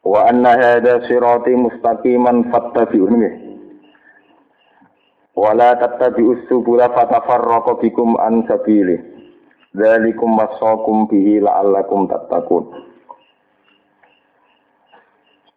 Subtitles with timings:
[0.00, 3.20] Wa anna hadha sirati mustaqiman fattabi'uhu.
[5.36, 8.96] Wa la tattabi'us subula fatafarraqu bikum an sabili.
[9.76, 12.64] Dzalikum wasaqum bihi la'allakum tattaqun.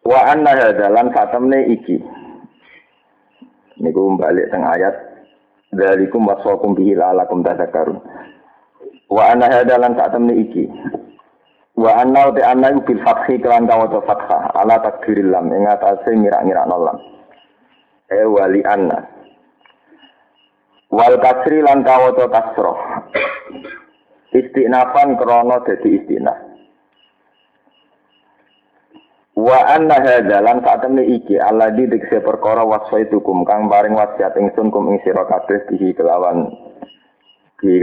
[0.04, 1.98] Wa anna hadha lan fatamne iki.
[3.80, 4.94] Niku balik teng ayat
[5.74, 7.98] Dzalikum wasaqum bihi la'allakum tattaqun.
[9.08, 10.70] Wa anna hadha lan fatamne iki.
[11.74, 16.70] Wa anna te anna bil fathi kelan kawaca fathah ala takdiril lam ing atase ngira-ngira
[16.70, 16.98] lam.
[18.06, 19.02] E wali anna.
[20.94, 22.78] Wal kasri lan kawaca kasroh.
[24.30, 26.38] Istinafan krana dadi istinaf.
[29.34, 34.94] Wa anna hadza lan satemene iki alladzi dikse perkara wasfaitukum kang paring wasiat ingsun kum
[34.94, 36.54] ing sira kabeh bihi kelawan
[37.58, 37.82] iki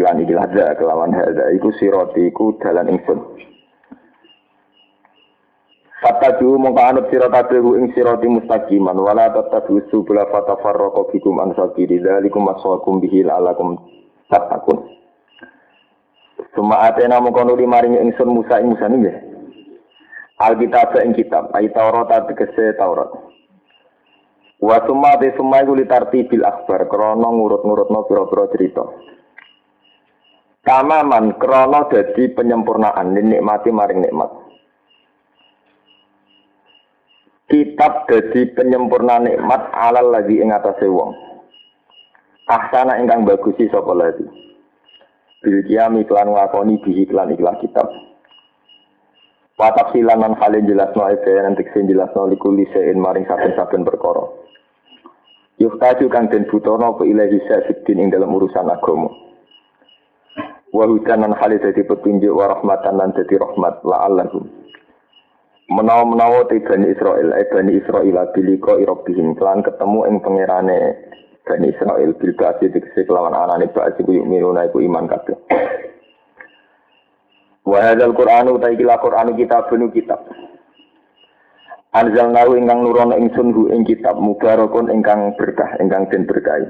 [0.80, 3.20] kelawan hadza iku sirati iku dalan ingsun.
[6.02, 12.02] Fattabi'u mongko anut sira kabeh ing sirati mustaqiman wala tattabi'u subula fatafarraqu bikum an sabili
[12.02, 13.22] dzalikum wasaqum bihi
[14.26, 14.98] tattaqun.
[16.58, 19.18] Suma atena mongko nuli maring ingsun Musa ing Musa nggih.
[20.42, 23.14] Alkitab ing kitab ayat Taurat tegese Taurat.
[24.58, 28.84] Wa summa te summa iku litartibil akhbar krana ngurut-ngurutno pira-pira cerita.
[30.66, 34.51] Tamaman krana dadi penyempurnaan nikmati maring nikmat.
[37.52, 41.12] Kitab dadi penyempurna nikmat alal lagi ing atase wong
[42.48, 44.24] ahsana ingkang bagusi sapa lagi
[45.44, 47.92] bil kiami klan ngakoni bihi klan ikhlas kitab
[49.62, 54.26] Watak silanan halin jelas no ebe nanti sen jelas no likuli sein maring saben-saben perkara.
[55.62, 57.38] Yuhtaju kang den butono ke ilahi
[57.70, 59.14] fitin ing dalam urusan agama.
[60.74, 64.50] Wahudanan halin jadi petunjuk warahmatan lan jadi rahmat la'allahum
[65.72, 70.80] menawa-menawa te Bani Israel, eh Bani Israel biliko irobihim, kelan ketemu ing pangerane
[71.48, 75.38] Bani Israel, bil ba'asi dikisi kelawan anane ba'asi ku yu'minuna iku iman kabeh.
[77.64, 80.20] Wa hadzal Qur'an utai kila Qur'an kitab bunu kitab.
[81.92, 86.68] Anzalnahu ingkang nurono ingsun hu ing kitab mubarakun ingkang berkah, ingkang den berkahi.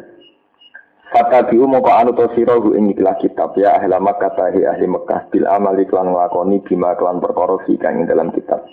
[1.12, 5.28] Fatabi'u moko anu to sira hu ing ikhlas kitab ya ahli Makkah ahli ahli Mekah
[5.28, 8.64] bil amali klan nglakoni bima klan kang ing dalam kitab.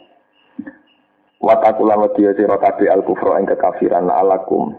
[1.38, 4.74] Watakulan wedi sira kabeh al kufra ing kekafiran alakum.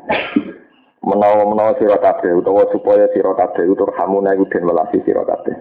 [0.99, 5.55] Menawa-menawa sira kabeh utawa supaya sira kabeh utur hamuna iku den welasi sira kabeh.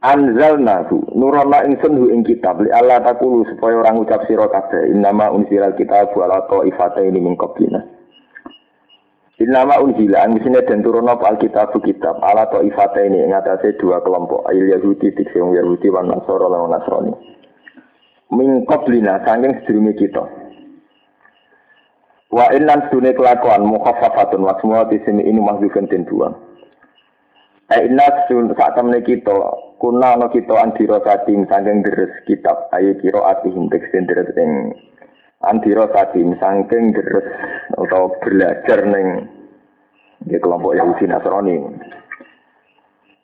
[0.00, 5.28] Anzalnahu nurana ingsun hu ing kitab li Allah takulu supaya orang ucap sira kabeh innama
[5.28, 6.48] unzilal kitab ala
[7.04, 7.84] ini min qablina.
[9.36, 12.48] Innama unzila angisine den turun apa alkitab kitab ala
[13.04, 16.72] ini ing atase dua kelompok ayil Yahudi tikse Yahudi wan Nasara lan
[18.32, 20.24] min qablina saking sedurunge kita.
[22.34, 26.34] Wa innan sedune kelakuan mukhaffafatun wa semua di sini ini mahdzufun den buang.
[27.72, 29.32] Eh inna sun saat temne kita
[29.80, 34.76] kuna ana kita andira sating saking deres kitab ayo kira atihim teks deres ing
[35.46, 37.24] andira sating saking deres
[37.78, 39.30] atau belajar ning
[40.28, 41.56] kelompok Yahudi Nasrani.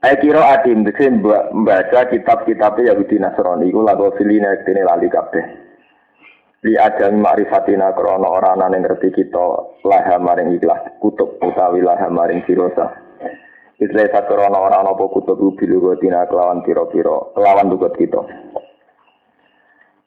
[0.01, 5.45] Saya kira adim dese membaca kitab-kitab Yahudi Nasrani iku lagu filina dene lali kabeh.
[6.65, 12.09] Li adam ma'rifatina krana ora ana ning ngerti kita laha maring ikhlas kutub utawi laha
[12.09, 12.97] maring firosa.
[13.77, 18.25] Isra sakrana ora ana apa kutub bilu tina kelawan pira-pira kelawan dugat kita.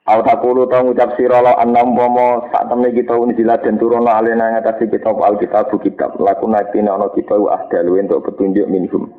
[0.09, 4.57] Aw takulu ta ngucap sira la annam bomo sak temne kita unjilat den turun alena
[4.57, 5.69] ngatasi kita al kitab
[6.17, 9.13] lakuna tina ana kita wa ahdalu untuk petunjuk minhum.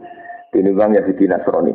[0.54, 1.74] Tinimbang Yahudi Nasrani.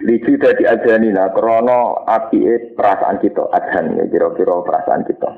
[0.00, 5.28] Lici dari ajanina krono api perasaan kita adhan ya kira-kira perasaan kita.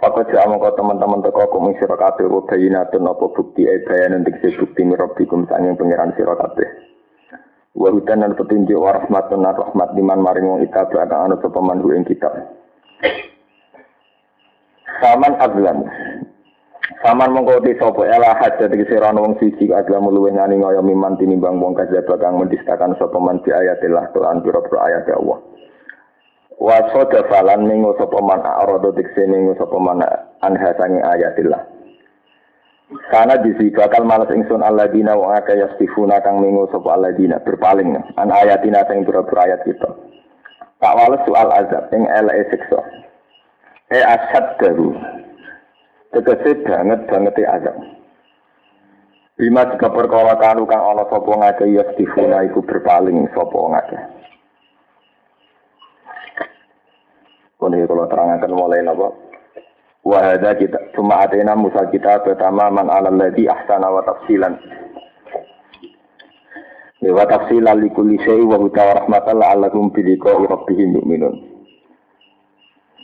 [0.00, 4.82] Pakai jamu kau teman-teman teko kumi siro kabeh wa bayinatun bukti e untuk si bukti
[4.82, 6.66] mirabbikum sanging pengiran siro kabeh.
[7.76, 12.02] Wa hudan dan petunjuk wa rahmatun rahmat liman maring wong ita belakang anu sepaman ing
[12.08, 12.30] kita.
[14.98, 15.86] Saman azlam
[17.00, 21.16] Saman mongko te sapa ela hajat iki sira wong siji adalah luwe ngani ngoyo miman
[21.16, 25.40] tinimbang wong kajaba kang mendistakan sapa man di ayatillah Tuhan pira-pira ayat Allah.
[26.60, 30.04] Wa falan mingu sapa man arada dikse mingu sapa man
[30.44, 31.62] anha sangi ayatillah.
[33.08, 38.28] Karena disi bakal malas ingsun alladzina wa aka yastifuna kang mingu sapa alladzina berpaling an
[38.28, 39.90] ayatina sing pira-pira ayat kita.
[40.82, 42.80] Tak wales soal azab ing eleke siksa.
[43.88, 44.92] E asad daru.
[46.12, 47.76] Tegese banget banget azab.
[49.40, 53.98] Bima jika perkara kanu kang ana sapa ngake yastifuna iku berpaling sapa ngake.
[57.56, 59.08] Kono kalau terangkan mulai napa?
[60.02, 64.58] Wahada kita cuma atena musa kita pertama man alal ladhi ahsana wa tafsilan.
[67.00, 71.51] Ya, wa tafsilan li kulli syai wa rahmatan la'allakum bi rabbihim yu'minun.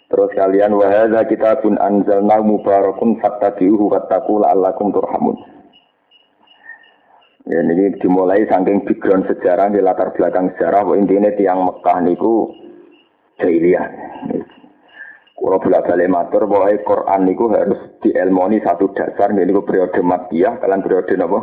[0.09, 5.37] Terus kalian wahada kita pun anzalna mubarakun fattabi'uhu wattaqu la'allakum turhamun.
[7.49, 12.53] Ya ini dimulai saking background sejarah di latar belakang sejarah bahwa intinya tiang Mekah niku
[13.41, 13.89] jahiliyah.
[15.39, 20.85] Kalau bolak balik matur bahwa Quran niku harus dielmoni satu dasar ini periode Makkiyah kalian
[20.85, 21.41] periode apa?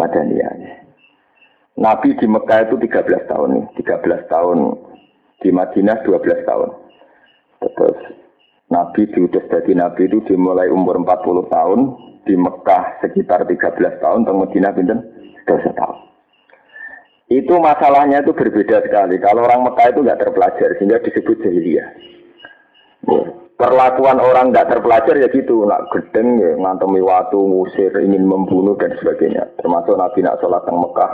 [0.00, 0.52] Madaniyah.
[1.74, 4.58] Nabi di Mekah itu 13 tahun nih, 13 tahun
[5.42, 6.70] di Madinah 12 tahun.
[8.74, 11.80] Nabi diutus dari Nabi itu dimulai umur 40 tahun,
[12.26, 14.98] di Mekah sekitar 13 tahun, di Madinah pinten
[15.46, 15.96] 12 tahun.
[17.30, 19.16] Itu masalahnya itu berbeda sekali.
[19.22, 21.88] Kalau orang Mekah itu nggak terpelajar sehingga disebut jahiliyah.
[23.54, 28.92] Perlakuan orang tidak terpelajar ya gitu, nak gedeng ya ngantemi waktu, ngusir, ingin membunuh dan
[28.98, 29.46] sebagainya.
[29.62, 31.12] Termasuk Nabi nak sholat yang Mekah,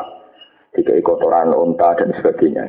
[0.73, 2.65] tiga kotoran unta dan sebagainya.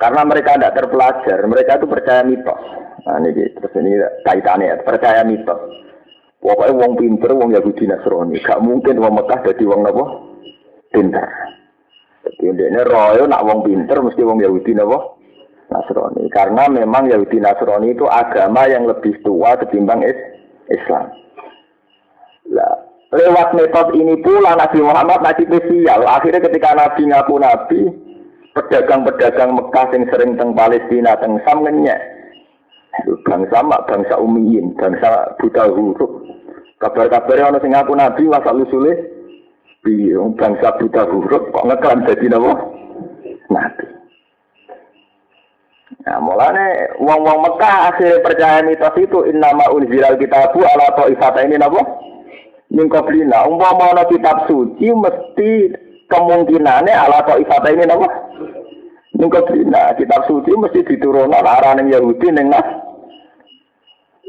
[0.00, 2.62] Karena mereka tidak terpelajar, mereka itu percaya mitos.
[3.04, 5.60] Nah ini terus ini kaitannya ya, percaya mitos.
[6.40, 8.40] Pokoknya wong pinter, wong Yahudi Nasrani.
[8.40, 10.04] Gak mungkin wong Mekah jadi wong apa?
[10.88, 11.28] Pinter.
[12.40, 14.98] Jadi ini royo nak wong pinter mesti wong Yahudi apa?
[15.68, 16.24] Nasrani.
[16.32, 20.00] Karena memang Yahudi Nasrani itu agama yang lebih tua ketimbang
[20.72, 21.12] Islam.
[22.48, 22.74] Lah,
[23.12, 26.08] lewat metode ini pula Nabi Muhammad nasib spesial.
[26.08, 27.80] Akhirnya ketika Nabi ngaku Nabi,
[28.54, 32.00] pedagang-pedagang Mekah yang sering teng Palestina, teng Sam ngenyek.
[33.24, 36.26] Bangsa mak, bangsa umiyin, bangsa buta huruf.
[36.82, 38.98] Kabar-kabarnya orang sing ngaku Nabi, wasal usulnya,
[40.34, 42.52] bangsa buta huruf, kok ngeklan jadi nama?
[43.50, 43.86] Nabi.
[46.00, 51.82] Nah, mulane wong-wong Mekah akhirnya percaya mitos itu innama unzilal kitabu ala ta'ifata ini napa?
[52.72, 53.44] Min qablina.
[53.44, 55.52] Umpama ana kitab suci mesti
[56.10, 58.08] kemungkinannya ala ta'ifata ini napa?
[59.14, 59.94] Min qablina.
[59.94, 62.66] Kitab suci mesti diturunkan arane Yahudi ning nas.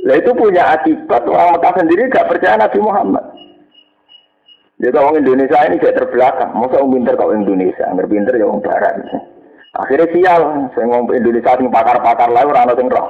[0.02, 3.26] Lah itu punya akibat orang Mekah sendiri gak percaya Nabi Muhammad.
[4.82, 6.58] Jadi orang Indonesia ini gak terbelakang.
[6.58, 8.96] Masa orang pinter kok Indonesia, nggak pinter ya orang Barat.
[9.78, 10.42] Akhirnya sial,
[10.74, 13.08] saya ngomong Indonesia sing pakar-pakar lain orang sing roh.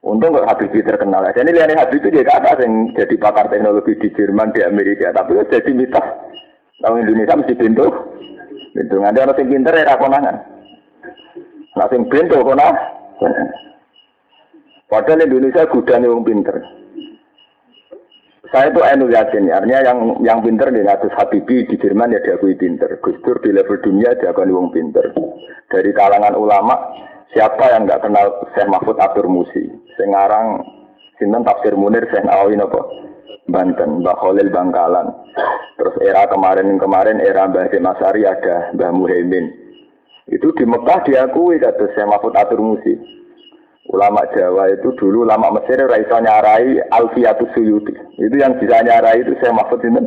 [0.00, 1.28] Untung kok Habibie terkenal.
[1.36, 5.44] Jadi lihat Habibie dia kata sing jadi pakar teknologi di Jerman, di Amerika, tapi itu
[5.52, 6.06] jadi mitos.
[6.80, 7.86] Kalau Indonesia mesti pintu,
[8.72, 8.96] pintu.
[9.04, 10.36] Ada orang sing pinter ya konangan.
[11.76, 12.72] Nah sing pintu konang.
[14.90, 16.56] Padahal Indonesia gudang yang pinter.
[18.50, 22.58] Saya itu enu yakin, artinya yang yang pinter di atas Habibi di Jerman ya diakui
[22.58, 22.98] pinter.
[22.98, 25.14] Gus Dur di level dunia diakui wong pinter.
[25.70, 26.74] Dari kalangan ulama,
[27.30, 29.70] siapa yang nggak kenal Syekh Mahfud Abdur Musi?
[29.94, 30.66] Sekarang
[31.22, 33.09] sinten tafsir Munir Syekh Nawawi nopo?
[33.50, 35.06] Banten, Mbah Khalil Bangkalan.
[35.76, 39.50] Terus era kemarin-kemarin era Mbah Masari ada Mbah Muhaimin.
[40.30, 42.94] Itu di Mekah diakui kata Syekh Mahfud Abdur Musi.
[43.90, 47.90] Ulama Jawa itu dulu ulama Mesir raiso nyarai Alfiatus Suyuti.
[48.22, 49.98] Itu yang bisa nyarai itu saya maksud ini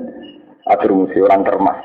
[0.72, 1.76] Atur Musi orang termas.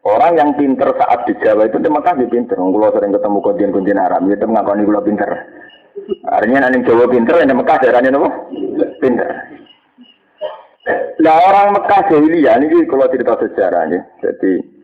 [0.00, 2.56] Orang yang pinter saat di Jawa itu terima kasih pinter.
[2.56, 5.30] Kalau sering ketemu kodian Arab, itu mengakoni kalau pinter.
[6.26, 8.30] Artinya nanti Jawa pinter, yang Mekah daerahnya apa?
[8.98, 9.28] Pinter.
[11.20, 14.00] Nah orang Mekah jahiliyah ini kalau cerita sejarahnya.
[14.24, 14.80] Jadi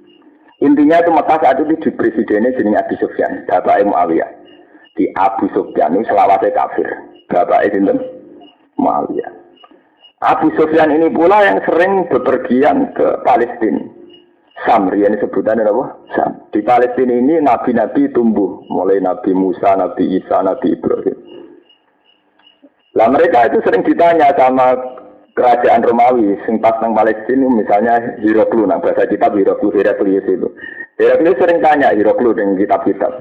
[0.64, 4.30] Intinya itu Mekah saat itu di presidennya jenis Abu Sufyan, Bapak Muawiyah.
[4.96, 6.88] Di Abu Sufyan itu selawatnya kafir.
[7.28, 7.84] Bapak itu
[8.80, 9.32] Muawiyah.
[10.24, 13.84] Abu Sufyan ini pula yang sering bepergian ke Palestina.
[14.64, 15.84] Samri ini sebutannya apa?
[16.16, 16.30] Sam.
[16.48, 21.16] Di Palestina ini nabi-nabi tumbuh, mulai Nabi Musa, Nabi Isa, Nabi Ibrahim.
[22.96, 24.72] Lah mereka itu sering ditanya sama
[25.36, 30.48] kerajaan Romawi sing pas nang Palestina misalnya Hiroklu nang bahasa kitab Hiroklu Heraklius itu
[30.96, 33.12] Heraklius sering tanya Hiroklu dengan kitab-kitab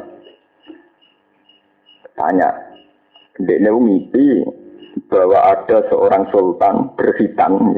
[2.15, 2.55] tanya
[3.35, 4.47] dia mimpi
[5.11, 7.75] bahwa ada seorang sultan berhitam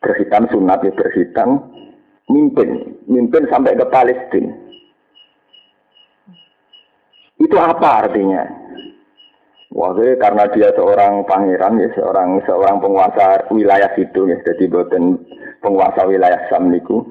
[0.00, 1.68] berhitam sunat ya berhitam
[2.30, 4.64] mimpin mimpin sampai ke Palestina
[7.44, 8.40] Itu apa artinya?
[9.74, 15.18] Waktu karena dia seorang pangeran ya, seorang seorang penguasa wilayah situ ya, jadi bukan
[15.58, 17.02] penguasa wilayah Sam niku.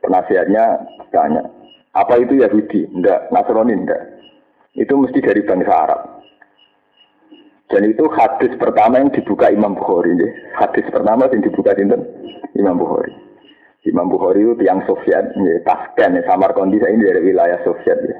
[0.00, 0.80] Penasihatnya
[1.12, 1.44] tanya,
[1.92, 2.88] apa itu Yahudi?
[2.92, 4.02] Enggak, Nasrani enggak.
[4.76, 6.00] Itu mesti dari bangsa Arab.
[7.66, 10.14] Dan itu hadis pertama yang dibuka Imam Bukhari.
[10.14, 10.30] Ya.
[10.62, 11.74] Hadis pertama yang dibuka
[12.54, 13.12] Imam Bukhari.
[13.86, 17.98] Imam Bukhari itu tiang Soviet, ya, Tashkent, ya, Samarkandi ini dari wilayah Soviet.
[18.02, 18.18] Ya.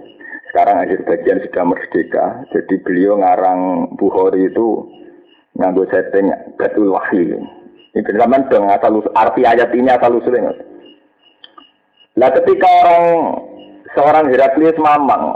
[0.55, 2.27] Sekarang akhir bagian sudah merdeka.
[2.55, 4.87] Jadi beliau ngarang Bukhari itu
[5.59, 7.35] nganggo setting Batul Wahyi.
[7.97, 10.53] Ini benar dong asal arti ayat ini asal usulnya.
[12.17, 13.05] Nah ketika orang
[13.97, 15.33] seorang Heraklius mamang,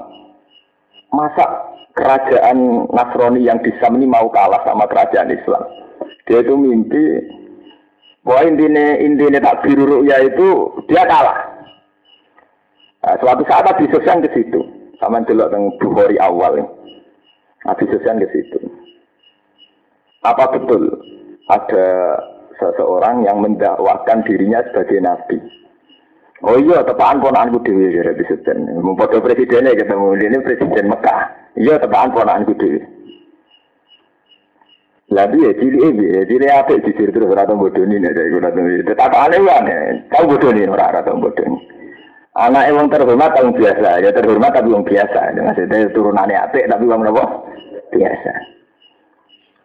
[1.08, 5.64] masa kerajaan Nasrani yang di Sam ini mau kalah sama kerajaan Islam?
[6.28, 7.00] Dia itu mimpi
[8.24, 10.48] bahwa intinya intinya tak biru ya itu
[10.88, 11.38] dia kalah.
[13.00, 14.60] Nah, suatu saat Nabi Sufyan ke situ,
[15.00, 16.60] sama dulu dengan Bukhari awal.
[17.64, 18.60] Nabi Sufyan ke situ.
[20.20, 21.00] Apa betul
[21.48, 21.88] ada
[22.60, 25.40] seseorang yang mendakwakan dirinya sebagai nabi?
[26.44, 28.68] Oh iya, tepaan ponakanku dewi ya Nabi Sufyan.
[28.80, 31.20] Memfoto presidennya ketemu ini presiden Mekah.
[31.56, 32.80] Iya, tepaan ponakanku dewi.
[35.10, 38.60] Lalu ya cili ini, cili apa di sini terus rata bodoh ini nih dari rata
[38.62, 38.86] ini.
[38.86, 41.58] Tetap aneh nih, tahu bodoh ini orang rata bodoh ini.
[42.38, 45.34] Anak emang terhormat tapi biasa, ya terhormat tapi yang biasa.
[45.34, 47.24] Maksudnya turunannya apik tapi yang apa?
[47.90, 48.32] Biasa.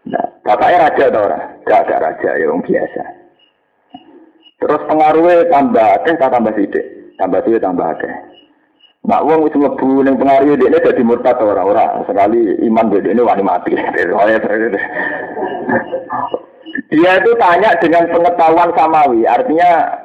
[0.10, 1.44] Nah, bapaknya raja atau orang?
[1.66, 3.04] Gak, gak raja, ya yang biasa.
[4.58, 6.86] Terus pengaruhnya tambah akeh tambah sidik.
[7.22, 8.14] Tambah sidik tambah akeh.
[9.06, 13.44] Nak wong wis mlebu ning pengaruh dekne dadi murtad ora ora sekali iman dekne wani
[13.46, 13.78] mati.
[16.90, 20.02] Dia itu tanya dengan pengetahuan samawi, artinya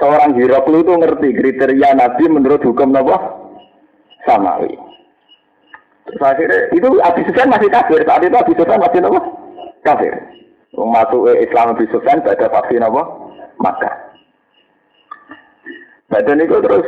[0.00, 3.14] seorang Hiroklu itu ngerti kriteria Nabi menurut hukum Nabi
[4.24, 4.72] samawi.
[6.10, 9.18] Terus itu Abi Sufyan masih kafir, saat itu Abi Sufyan masih Nabi
[9.84, 10.12] kafir.
[10.74, 13.02] Masuk Islam Abi Sufyan pada vaksin apa?
[13.60, 13.90] Maka.
[16.10, 16.86] Badan itu terus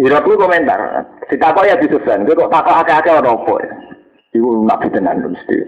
[0.00, 0.80] Hirok lu komentar,
[1.28, 3.72] si takok ya disusun, gue kok takok akeh-akeh orang apa ya?
[4.32, 5.60] Ibu nabi tenan mesti.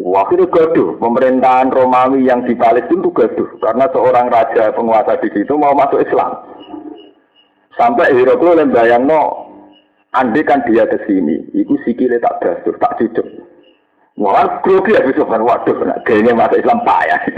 [0.00, 5.28] Waktu itu gaduh, pemerintahan Romawi yang di Palestina itu gaduh, karena seorang raja penguasa di
[5.36, 6.32] situ mau masuk Islam.
[7.76, 9.52] Sampai Hirok lu lembayang no,
[10.16, 13.28] andai kan dia ke sini, itu sikile tak dasur, tak cucuk.
[14.16, 15.76] Wah, grogi ya bisa kan waduh,
[16.08, 17.20] kayaknya masuk Islam payah.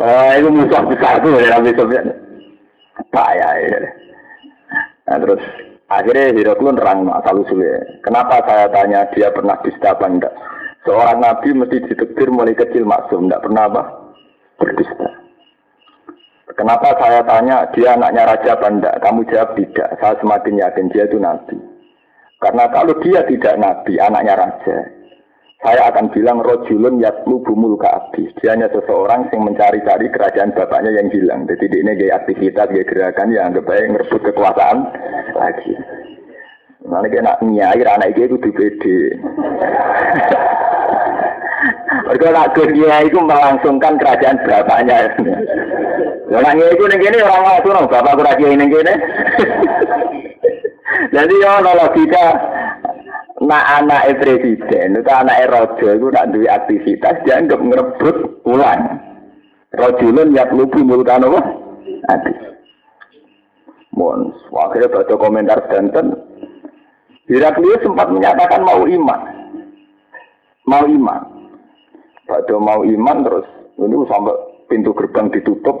[0.00, 2.27] oh, itu musuh besar tuh ya Sofyan.
[3.14, 3.78] Payah ya.
[5.08, 5.42] Nah, terus
[5.88, 7.80] akhirnya Hiraklun nerang asal usulnya.
[8.04, 10.34] Kenapa saya tanya dia pernah dusta apa enggak?
[10.84, 13.82] Seorang nabi mesti ditekdir mulai kecil maksum, enggak pernah apa?
[14.58, 15.08] Berdusta.
[16.58, 18.66] Kenapa saya tanya dia anaknya raja apa?
[18.98, 19.88] Kamu jawab tidak.
[20.02, 21.54] Saya semakin yakin dia itu nabi.
[22.38, 24.76] Karena kalau dia tidak nabi, anaknya raja,
[25.58, 28.30] saya akan bilang rojulun yatlu bumul kaabi.
[28.38, 31.50] Dia hanya seseorang yang mencari-cari kerajaan bapaknya yang hilang.
[31.50, 34.86] Jadi ini gaya aktivitas, gaya gerakan yang anggap baik merebut kekuasaan
[35.34, 35.74] lagi.
[36.86, 38.82] Nanti kena nyai anak itu di PD.
[42.06, 45.10] Mereka nak dia itu melangsungkan kerajaan bapaknya.
[46.38, 48.94] Orang itu ini orang langsung, bapak kerajaan ini gini.
[51.08, 52.36] Jadi ya logika
[53.48, 59.00] nak anak presiden itu anak raja itu nak duwe aktivitas dianggap ngerebut ulang.
[59.72, 61.40] Rajulun yak lubu mulkan apa?
[62.12, 62.32] Adi.
[63.96, 66.12] Mohon, akhirnya baca komentar Danten.
[67.28, 69.20] Heraklius sempat menyatakan mau iman.
[70.68, 71.22] Mau iman.
[72.28, 73.48] Pada mau iman terus,
[73.80, 74.36] ini sampai
[74.68, 75.76] pintu gerbang ditutup,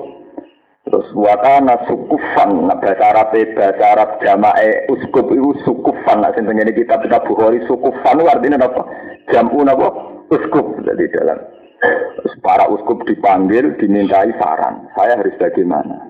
[0.88, 6.72] Terus wakana sukufan, nah bahasa Arab bahasa Arab jamae uskup itu sukufan, nah sini ini
[6.72, 8.88] kitab kitab Bukhari sukufan artinya apa?
[9.28, 9.88] Jamu apa?
[10.32, 11.44] Uskup jadi dalam.
[12.40, 14.88] Para uskup dipanggil, dimintai saran.
[14.96, 16.08] Saya harus bagaimana?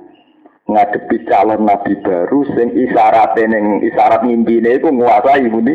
[0.71, 5.75] Ngadepi calon nabi baru, sing isyarat neng isyarat mimpi itu menguasai ini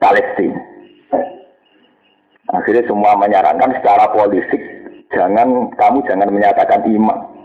[0.00, 0.56] Palestina.
[2.48, 4.62] Akhirnya semua menyarankan secara politik,
[5.12, 7.35] jangan kamu jangan menyatakan iman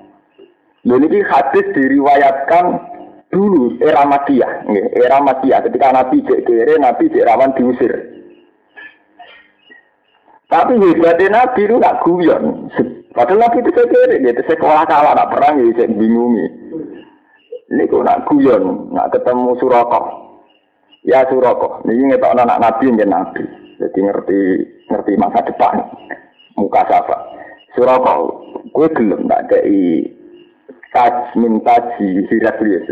[0.82, 2.66] ini hadis diriwayatkan
[3.30, 4.66] dulu era Madiyah,
[4.98, 6.42] era Madiyah ketika Nabi cek
[6.82, 7.94] Nabi cek rawan diusir.
[10.52, 12.68] Tapi hebatnya Nabi itu gak guyon.
[13.16, 16.44] Padahal Nabi itu kere, dia sekolah kalah, nak perang, cek bingungi.
[17.72, 20.06] Ini kok nak guyon, nak ketemu Surakoh.
[21.08, 23.48] Ya Surakoh, ini ngetok anak Nabi yang Nabi.
[23.80, 24.40] Jadi ngerti
[24.92, 25.88] ngerti masa depan.
[26.60, 27.16] Muka siapa?
[27.72, 28.44] Surakoh,
[28.76, 30.12] gue gelem tak kayak
[30.92, 32.88] taj min taji Heraklius.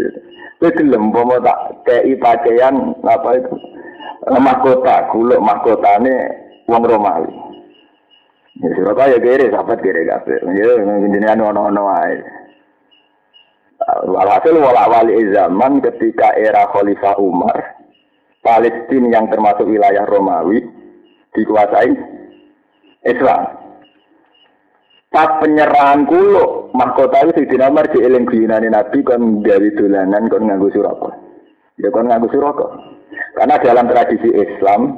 [0.59, 3.55] Kowe gelem umpama tak kei pakaian apa itu
[4.27, 6.15] mahkota, kuluk mahkotane
[6.67, 7.31] wong Romawi.
[8.59, 10.39] Ya Surabaya kere sahabat kere kabeh.
[10.51, 12.19] Ya jenengan ono-ono wae.
[14.11, 17.79] Walhasil wala wali zaman ketika era Khalifah Umar,
[18.43, 20.59] Palestina yang termasuk wilayah Romawi
[21.31, 21.95] dikuasai
[23.07, 23.58] Islam.
[25.19, 30.47] Pas penyerahan kulo, mahkota itu Sayyidina Umar di eling guyunane Nabi kon gawe dolanan kon
[30.47, 31.11] nganggo suraka.
[31.75, 32.63] Ya kon nganggo suraka.
[33.35, 34.95] Karena dalam tradisi Islam,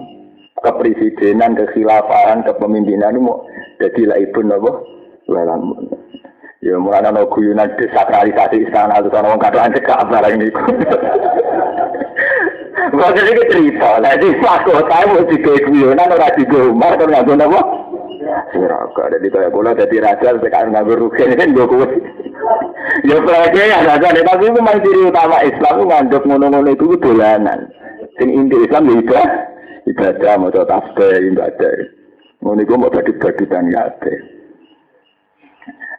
[0.61, 3.33] kepresidenan, kekhilafahan, kepemimpinan itu
[3.81, 4.85] jadi lah ibu nabo
[5.25, 5.89] lalang.
[6.61, 10.61] Ya mulai ana guyunan desakralisasi istana itu ana wong kadang cekak barang niku.
[12.93, 17.80] Maksudnya ini cerita, jadi mahkota mau digawe guyonan ora digawe Umar kon nganggo napa?
[18.53, 19.03] Suraka.
[19.17, 21.87] Jadi kayak kula jadi raja sekarang nggak rugi ini kan gue kue.
[23.07, 24.23] Ya pelajar ya raja deh.
[24.23, 27.59] Tapi itu memang ciri utama Islam nganggap ngono-ngono itu dolanan.
[28.19, 29.27] Sing inti Islam ya ibadah,
[29.89, 31.73] ibadah coba tasbih ibadah.
[32.41, 34.13] Ngono itu mau bagi-bagi dan ada.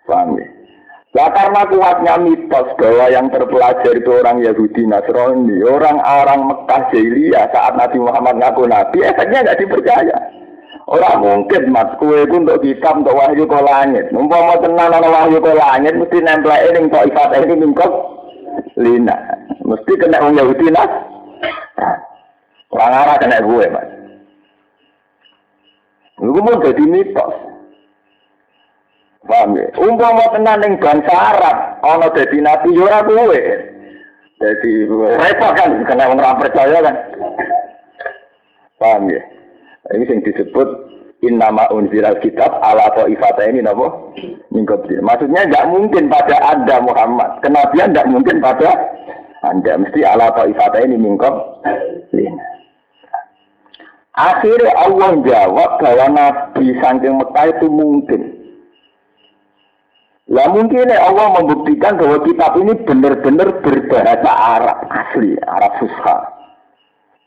[0.02, 0.46] Paham ya?
[1.12, 7.76] Nah karena kuatnya mitos bahwa yang terpelajar itu orang Yahudi Nasrani, orang-orang Mekah Jahiliyah saat
[7.76, 10.18] Nabi Muhammad ngaku Nabi, efeknya nggak dipercaya.
[10.92, 14.12] Orang mungkin mas kue itu untuk kitab untuk wahyu ke langit.
[14.12, 17.92] Umpama tenan ana wahyu ke langit mesti nempel ning kok ifat ini mingkop
[18.76, 19.16] lina.
[19.64, 20.92] Mesti kena wong Yahudi nas.
[22.76, 23.88] Orang arah kena gue mas.
[26.20, 27.34] Lu mau jadi mitos.
[29.24, 29.72] Paham ya?
[29.80, 31.56] Umpama tenan ning bangsa Arab
[31.88, 33.40] ana dadi nabi yo ora kowe.
[34.44, 36.96] Jadi repot kan kena wong ora percaya kan.
[38.76, 39.24] Paham ya?
[39.90, 40.68] Ini yang disebut
[41.26, 44.14] innama unziral kitab ala ifata ini napa
[44.54, 45.02] mingkobdir.
[45.02, 47.42] Maksudnya nggak mungkin pada Anda Muhammad.
[47.42, 48.70] Kenabian nggak mungkin pada
[49.42, 49.82] Anda.
[49.82, 52.30] Mesti ala ifata ini mingkobdir.
[54.12, 58.22] Akhirnya Allah jawab bahwa Nabi Sangking Mekah itu mungkin.
[60.28, 66.16] Lah mungkin Allah membuktikan bahwa kitab ini benar-benar berbahasa Arab asli, Arab Fusha.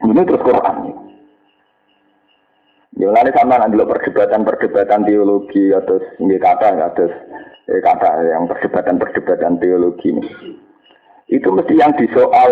[0.06, 0.77] Ini terus Quran.
[2.95, 7.12] Ya lalu sama nanti perdebatan-perdebatan teologi atau ini kata atau
[7.67, 10.23] eh, kata yang perdebatan-perdebatan teologi ini.
[11.27, 12.51] Itu mesti yang disoal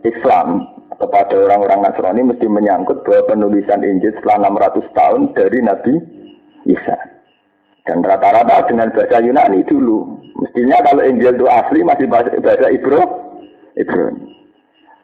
[0.00, 0.64] Islam
[0.96, 5.94] kepada orang-orang Nasrani mesti menyangkut bahwa penulisan Injil setelah 600 tahun dari Nabi
[6.72, 6.96] Isa.
[7.82, 10.22] Dan rata-rata dengan bahasa Yunani dulu.
[10.40, 13.02] Mestinya kalau Injil itu asli masih bahasa, bahasa Ibro,
[13.74, 14.41] Ibrani.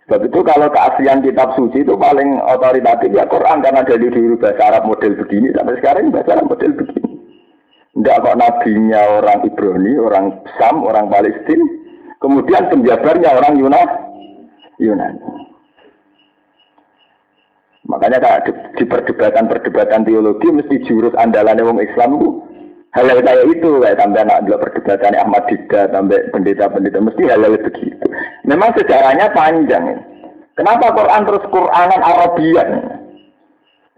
[0.09, 4.73] Sebab itu kalau keaslian kitab suci itu paling otoritatif ya Quran karena dari dulu bahasa
[4.73, 7.12] Arab model begini sampai sekarang bahasa Arab model begini.
[7.92, 11.66] Tidak kok nabinya orang Ibrani, orang Sam, orang Palestina,
[12.25, 13.97] kemudian penjabarnya orang Yunani.
[14.81, 15.21] Yunani.
[17.85, 18.49] Makanya
[18.81, 22.29] di perdebatan-perdebatan teologi mesti jurus andalannya wong Islam itu
[22.96, 28.07] hal-hal kayak itu kayak sampai anak dua perdebatan Ahmad Dida sampai pendeta-pendeta mesti hal-hal begitu.
[28.48, 29.85] Memang sejarahnya panjang.
[29.92, 29.98] Ya.
[30.57, 32.68] Kenapa Quran terus Quranan Arabian?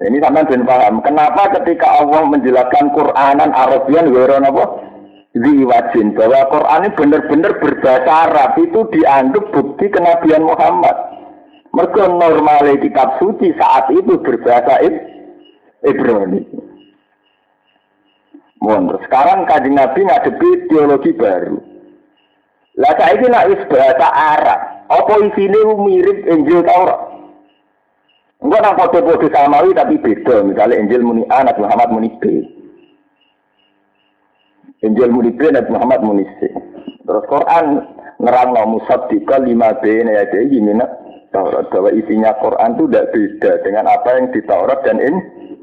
[0.01, 1.05] Ini sampai ben paham.
[1.05, 4.65] Kenapa ketika Allah menjelaskan Quranan Arabian wiron apa?
[5.31, 10.97] Ziwajin bahwa Quran ini benar-benar berbahasa Arab itu dianggap bukti kenabian Muhammad.
[11.71, 14.83] Mereka normal kitab suci saat itu berbahasa
[15.87, 16.70] Ibrani.
[18.61, 21.57] Mohon sekarang kajian Nabi ngadepi teologi baru.
[22.77, 24.61] Lah saya ini nak wis bahasa Arab.
[24.89, 27.01] Apa isine mirip Injil Taurat?
[28.41, 30.45] Enggak nang foto-foto samawi tapi beda.
[30.45, 32.25] Misalnya Injil muni A, Nabi Muhammad muni B.
[34.81, 36.49] Injil muni B, Nabi Muhammad muni C.
[37.05, 37.65] Terus Quran
[38.21, 40.85] nerang no musaddiqa lima B ini aja gimana
[41.33, 45.15] Taurat bahwa isinya Quran itu tidak beda dengan apa yang di Taurat dan in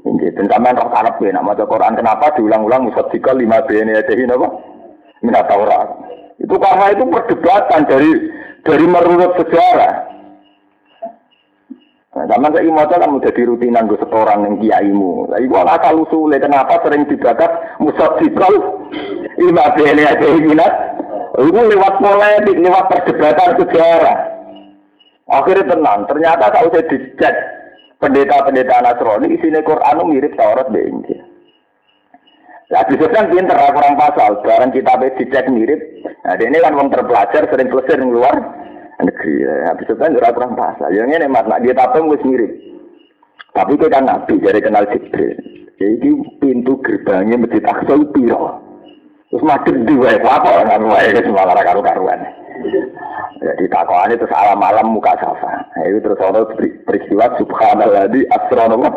[0.08, 0.32] Injil.
[0.34, 4.32] Dan sampean roh karep ya, nama Quran kenapa diulang-ulang musaddiqa lima B ini aja ini
[4.32, 4.48] apa?
[5.22, 5.88] Minat Taurat.
[6.38, 8.12] Itu karena itu perdebatan dari
[8.62, 9.94] dari merunut sejarah.
[12.18, 15.30] Nah, zaman saya mau kan jadi rutinan gue setoran yang kiaimu.
[15.30, 18.54] Lah iku asal usule kenapa sering dibakat musaddiqal
[19.38, 20.74] lima B ini aja minat.
[21.38, 24.18] Itu lewat polemik, lewat perdebatan sejarah.
[25.30, 27.36] Akhirnya tenang, ternyata kalau saya dicek
[27.98, 31.22] pendeta-pendeta Nasrani, isinya Quran mirip Taurat be Injil.
[32.68, 34.44] Nah, bisa kan pinter, kurang pasal.
[34.44, 35.80] Barang kita dicek mirip.
[36.28, 38.36] Nah, ini kan wong terpelajar, sering selesai di luar
[39.00, 39.40] negeri.
[39.40, 40.92] Ya, bisa kan kurang pasal.
[40.92, 42.52] Yang ini mas, nak dia tapem wis mirip.
[43.56, 45.40] Tapi kita kan nabi, jadi kenal Jibril.
[45.78, 46.10] Jadi
[46.44, 48.67] pintu gerbangnya Masjid Aqsa piro.
[49.28, 52.20] Terus madep dua, apa nggak wae itu malah karu-karuan.
[53.38, 55.68] Jadi takwaan itu salah malam muka safa.
[55.78, 56.48] Nah, itu terus ada
[56.88, 58.88] peristiwa subhanallah di astronom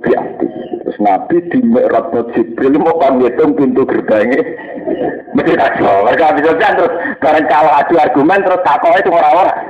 [0.00, 0.48] biati.
[0.86, 4.38] Terus Nabi di Mi'raj Jibril mau ngitung pintu gerbangnya.
[5.34, 9.60] Mesti tak Mereka bisa terus bareng kalau adu argumen terus takwaan itu orang-orang.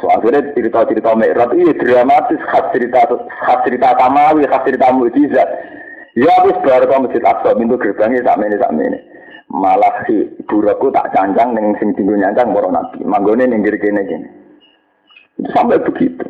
[0.00, 3.04] So, akhirnya cerita-cerita Mi'raj iya dramatis khas cerita
[3.44, 5.79] khas cerita tamawi, khas cerita mujizat.
[6.18, 8.98] Ya habis baru ke masjid Aqsa pintu gerbangnya tak ini tak ini.
[9.50, 13.02] Malah si buraku tak cancang neng sing tinggal nyancang moro nabi.
[13.06, 14.28] Manggone ning kene kene.
[15.38, 16.26] Itu sampai begitu.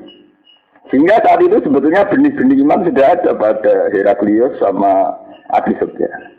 [0.90, 5.16] Sehingga saat itu sebetulnya benih-benih iman sudah ada pada Heraklius sama
[5.54, 6.34] Abi Sufyan.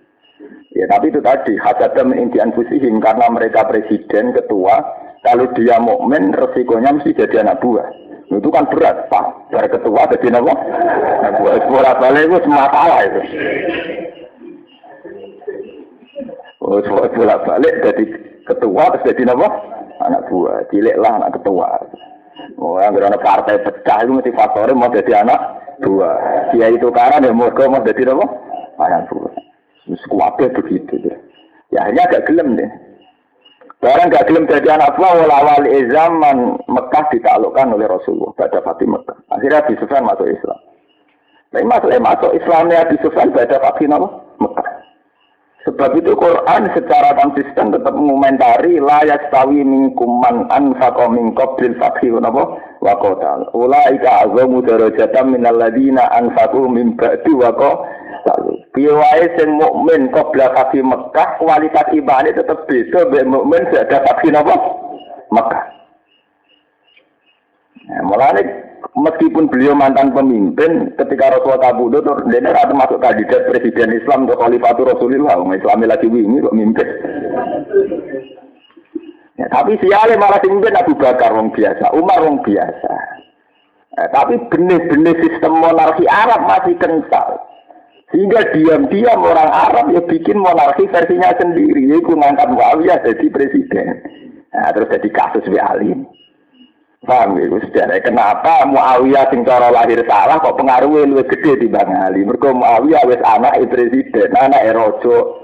[0.76, 4.82] Ya tapi itu tadi hasadam intian fusihim karena mereka presiden ketua
[5.22, 8.01] kalau dia mukmin resikonya mesti jadi anak buah.
[8.32, 9.52] Itu kan berat, Pak.
[9.52, 10.54] Dari ketua jadi apa?
[11.20, 13.22] Nah, buat bola balik itu masalah itu.
[16.64, 18.04] Oh, buat bola balik jadi
[18.48, 19.48] ketua terus jadi apa?
[20.08, 20.64] Anak buah.
[20.72, 21.76] Cilik lah anak ketua.
[22.56, 25.40] Oh, yang berada partai pecah itu mesti faktornya mau jadi anak
[25.84, 26.18] buah.
[26.56, 28.26] Dia itu karena dia mau mau jadi apa?
[28.80, 29.34] Anak buah.
[30.08, 31.04] Sekuatnya begitu.
[31.76, 32.72] Ya akhirnya agak gelem deh.
[33.82, 36.38] Barang gak gelem jadi anak buah awal zaman
[36.70, 39.18] Mekah ditaklukkan oleh Rasulullah pada Fatih Mekah.
[39.34, 40.60] Akhirnya Abi Sufyan masuk Islam.
[41.50, 44.68] Tapi masalah masuk Islamnya Abi Sufyan pada Fatih Mekah.
[45.62, 52.10] Sebab itu Quran secara konsisten tetap mengomentari la yastawi minkum man anfaqa min qablil fathi
[52.18, 53.46] napa wa qatal.
[53.54, 57.34] Ulaika azamu darajatan minal ladina anfaqu min ba'di.
[58.72, 64.30] Piye wae sing mukmin qabla fatih Mekah kualitas ibadah tetap beda mbek mukmin sudah fatih
[64.32, 64.56] napa?
[65.32, 65.64] Mekah.
[67.92, 68.46] Nah, mulai
[68.96, 74.88] meskipun beliau mantan pemimpin, ketika Rasulullah kabudut, dia tidak masuk kandidat presiden Islam untuk khalifatul
[74.88, 75.36] Rasulullah.
[75.52, 76.88] Islam lagi wingi kok mimpin.
[79.36, 82.94] Ya, tapi siale malah mimpin Abu Bakar wong biasa, Umar wong biasa.
[84.00, 87.51] Ya, tapi benih-benih sistem monarki Arab masih kental.
[88.12, 91.96] Sehingga diam-diam orang Arab ya bikin monarki versinya sendiri.
[91.96, 94.04] Yaitu ngangkat Muawiyah jadi presiden.
[94.52, 95.96] Nah, terus jadi kasus Ali.
[97.02, 98.04] Paham ya, sejarah.
[98.04, 102.28] Kenapa Muawiyah sing cara lahir salah kok pengaruhnya lebih gede di Bang Ali.
[102.28, 105.40] Mereka Muawiyah wis anak presiden, anak erojo.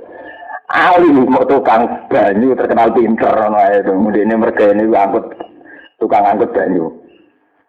[0.67, 3.87] Ali mau tukang banyu terkenal pinter nah itu.
[3.87, 5.31] Kemudian mereka ini angkut
[6.03, 6.91] tukang angkut banyu.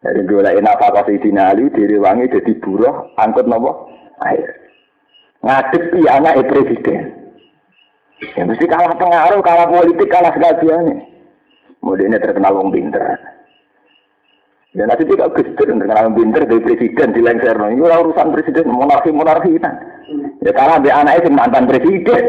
[0.02, 3.86] Jadi gue lagi nafas di Ali diri wangi jadi buruh angkut nopo
[4.26, 4.67] air
[5.42, 7.02] ngadepi anak presiden.
[8.34, 10.98] Ya mesti kalah pengaruh, kalah politik, kalah segalanya.
[11.78, 13.14] Kemudian terkenal wong pinter.
[14.74, 17.54] Ya nanti juga Gus terkenal wong pinter dari presiden di lengser.
[17.54, 19.78] Ini urusan presiden monarki monarki kan.
[20.42, 22.22] Ya karena dia anaknya mantan presiden.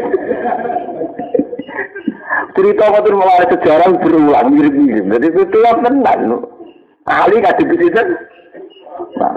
[2.54, 5.06] Cerita waktu mulai sejarah berulang mirip-mirip.
[5.06, 6.20] Jadi itu telah tenang.
[7.06, 8.06] Ahli kasih presiden.
[9.18, 9.34] Nah,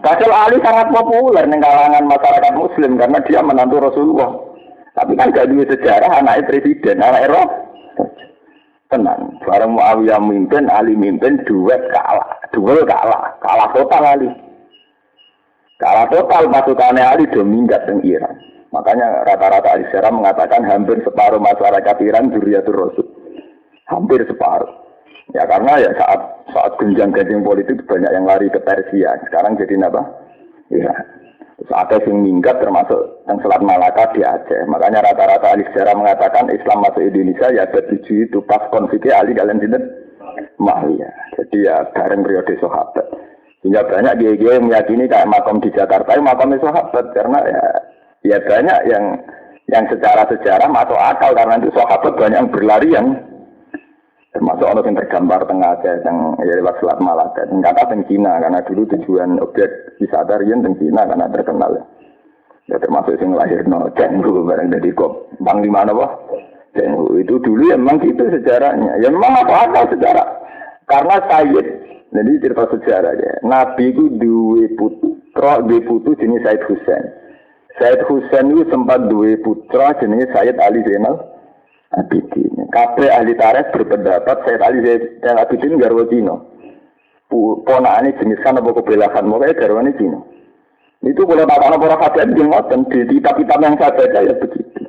[0.00, 4.30] Padahal Ali sangat populer di kalangan masyarakat Muslim karena dia menantu Rasulullah.
[4.96, 7.56] Tapi kan gak dua sejarah anaknya presiden, anak Eropa.
[8.88, 14.32] Tenang, bareng Muawiyah mimpin, Ali mimpin, duet kalah, duel kalah, kalah total Ali.
[15.76, 18.32] Kalah total pasukannya Ali minggat di Iran.
[18.72, 23.06] Makanya rata-rata Ali mengatakan hampir separuh masyarakat Iran Duriyatul Rasul.
[23.92, 24.87] Hampir separuh.
[25.36, 26.20] Ya karena ya saat
[26.52, 29.20] saat genjang-genjing politik banyak yang lari ke Persia.
[29.28, 30.02] Sekarang jadi apa?
[30.72, 30.92] Ya.
[31.58, 34.62] Terus ada yang minggat termasuk yang Selat Malaka di Aceh.
[34.70, 39.58] Makanya rata-rata ahli sejarah mengatakan Islam masuk Indonesia ya ada itu pas konfliknya ahli kalian
[39.58, 39.82] tidak
[40.94, 41.10] ya.
[41.34, 43.06] Jadi ya bareng periode sahabat.
[43.58, 47.62] Sehingga banyak dia yang meyakini kayak makom di Jakarta, makomnya sahabat karena ya
[48.22, 49.04] ya banyak yang
[49.66, 53.06] yang secara sejarah masuk akal karena itu sahabat banyak yang berlari yang
[54.28, 57.48] Termasuk orang yang tergambar tengah Aceh, yang ya lewat Selat Malaka.
[57.48, 61.84] Dan kata teng Cina, karena dulu tujuan objek wisata rian teng Cina karena terkenal ya.
[62.76, 66.12] Termasuk yang lahir no Cenggu bareng dari kop bang di mana wah
[66.76, 69.00] Cenggu itu dulu ya memang gitu sejarahnya.
[69.00, 70.28] Ya memang apa apa sejarah.
[70.84, 71.66] Karena Sayyid,
[72.12, 73.32] jadi cerita sejarah ya.
[73.40, 77.04] Nabi itu dua putra, dua putu jenis Sayyid Husain.
[77.80, 81.37] Sayyid Husain itu sempat dua putra jenis Sayyid Ali Zainal
[81.94, 82.68] Abidin.
[82.68, 86.36] Kabeh ahli tarikh berpendapat Sayyid Ali Zainal Abidin garwa Cina.
[87.64, 90.20] Ponakane jenis kan apa kebelakan mulai garwane Cina.
[91.00, 94.82] Itu boleh tak para hadiah di ngoten di kitab-kitab yang saya baca ya begitu.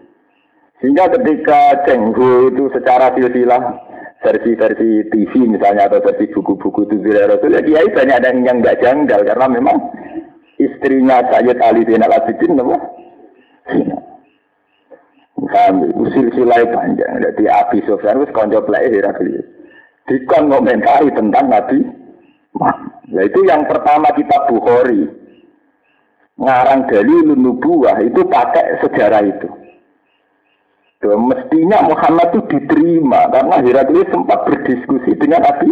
[0.81, 3.61] Sehingga ketika Cenggu itu secara silsilah
[4.19, 9.21] versi-versi TV misalnya atau versi buku-buku itu Rasul ya dia banyak ada yang nggak janggal
[9.23, 9.77] karena memang
[10.59, 12.59] istrinya Sayyid Ali bin Al Abidin
[15.47, 17.23] Kami usil silai panjang.
[17.23, 19.47] Jadi Abi Sofyan itu konco plek Heraklius.
[20.09, 21.79] Dikon komentari tentang Nabi
[23.09, 25.05] Nah itu yang pertama kita Bukhari.
[26.39, 29.49] Ngarang dari nubuah itu pakai sejarah itu.
[30.99, 35.71] Tuh, mestinya Muhammad itu diterima karena Heraklius sempat berdiskusi dengan Abi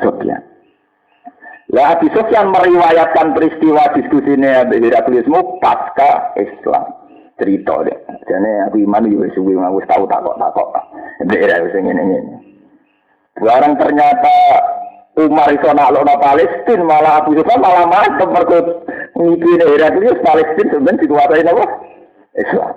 [0.00, 0.40] Sofyan.
[1.70, 5.28] Lah Abi Sofyan meriwayatkan peristiwa diskusi ini Heraklius
[5.60, 6.99] pasca Islam
[7.40, 7.98] cerita deh.
[8.28, 10.68] Jadi aku iman juga suwi aku tahu takok takok.
[11.26, 12.36] Daerah wis ngene ngene.
[13.40, 14.36] Barang ternyata
[15.16, 18.58] Umar iso naklokno Palestina malah Abu Sufyan malah mantep mergo
[19.16, 21.64] daerah itu Palestina sebenarnya dikuasai apa?
[22.38, 22.72] Islam.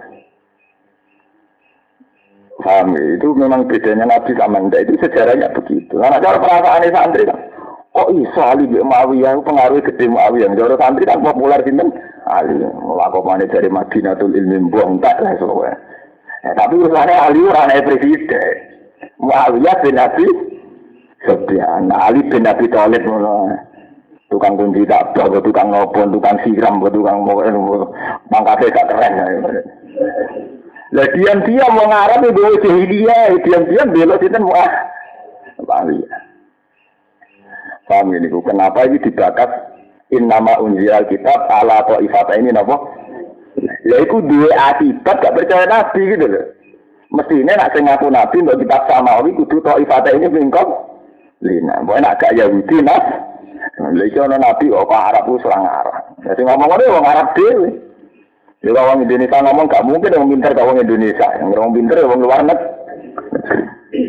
[2.64, 3.04] Paham ya?
[3.20, 6.00] Itu memang bedanya Nabi sama Anda itu sejarahnya begitu.
[6.00, 7.40] Karena cara perasaan santri kan,
[7.94, 10.58] kok iso Ali bin Muawiyah pengaruh gede Muawiyah.
[10.58, 11.94] Cara santri kan populer sinten
[12.26, 15.78] Ali melakukan dari Madinatul Ilmi buang tak lah soalnya.
[16.44, 18.56] Ya, tapi urusannya Ali orang presiden.
[19.22, 20.28] Muawiyah bin Abi
[21.24, 23.06] Sufyan, Ali bin Abi Thalib
[24.34, 27.38] tukang kunci tak bawa tukang ngopon, tukang siram, tukang mau
[28.34, 29.14] mangkatnya gak keren.
[30.94, 34.72] Lah diam-diam mau ngarap itu jahiliyah, diam-diam belok itu mau ah.
[35.86, 36.02] Ali.
[37.84, 39.52] Paham ini, kenapa ini dibakas?
[40.14, 42.80] In nama unzil kitab ala atau ifata ini napa?
[43.84, 46.46] Ya itu dua akibat gak percaya nabi gitu loh
[47.14, 50.70] mestinya nak sing ngaku nabi untuk kitab samawi kudu to ifata ini bingkong
[51.46, 53.06] lina boleh nak gak Yahudi nas
[53.78, 57.70] lha iki nabi kok Arab ku serang Arab ya sing ngomong ngene wong Arab dhewe.
[58.64, 61.28] Ya orang Indonesia ngomong gak mungkin orang pinter gak orang Indonesia.
[61.36, 62.72] Yang orang pinter ya orang luar negeri.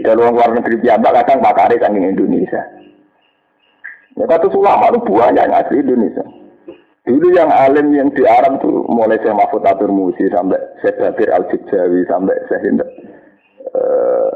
[0.07, 2.63] Kalau orang luar negeri piyambak kadang pakare kan Indonesia.
[4.15, 6.23] Ya kata ulama itu banyak yang asli Indonesia.
[7.05, 11.29] Dulu yang alim yang di Arab tuh mulai saya Mahfud Atur Musi sampai saya Bakir
[11.29, 12.81] Al Jawi sampai saya Hind,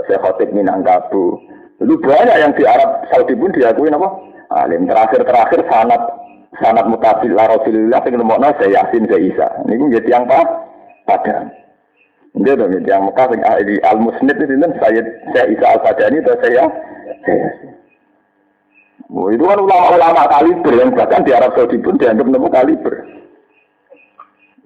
[0.05, 1.41] saya Khotib Minangkabau.
[1.81, 4.09] Dulu banyak yang di Arab Saudi pun diakui apa?
[4.53, 6.03] Alim terakhir-terakhir sanat
[6.61, 9.49] sanat mutabil la Rasulullah sing nemokno saya Yasin saya Isa.
[9.65, 10.41] Ini menjadi yang apa?
[11.09, 11.49] Padang.
[12.37, 13.33] Dia dong yang Mekah
[13.89, 15.01] Al Musnid itu saya
[15.33, 16.69] saya Isa Al Fadani atau saya
[17.25, 17.78] saya Yasin.
[19.09, 22.95] Oh, itu kan ulama-ulama kaliber yang bahkan di Arab Saudi pun dianggap nemu kaliber.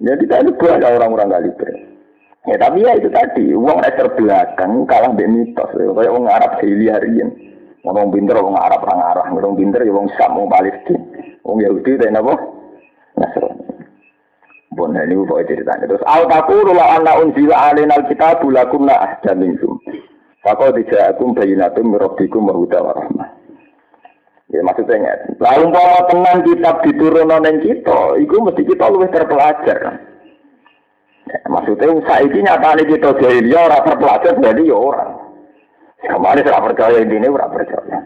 [0.03, 1.69] Jadi kita itu banyak orang-orang kaliber.
[2.43, 5.71] Ya tapi ya itu tadi, uang ekor belakang kalah di mitos.
[5.79, 5.87] Ya.
[5.95, 7.31] Kayak orang Arab sehili harian.
[7.87, 9.25] Orang pinter, orang Arab, orang Arab.
[9.31, 11.03] Orang pinter, ya orang Sam, orang Palestina.
[11.47, 12.33] Orang Yahudi, dan apa?
[13.15, 13.63] Nasrani.
[14.73, 15.85] Bon, ini itu ceritanya.
[15.85, 19.77] Terus, Al-Taquru la anna unzila alina al-kitabu lakum ahda minkum.
[20.41, 23.42] Fakau dija'akum bayinatum mirabbikum wa huda wa rahmah.
[24.53, 25.17] Ya maksudnya.
[25.41, 29.77] Lalu umpama tenang kitab diturun neng kita, itu mesti kita lebih terpelajar.
[31.25, 35.11] Ya, maksudnya saiki nyata kita jahiliyah orang terpelajar jadi ya orang.
[36.03, 37.97] Kemarin saya percaya ini orang percaya.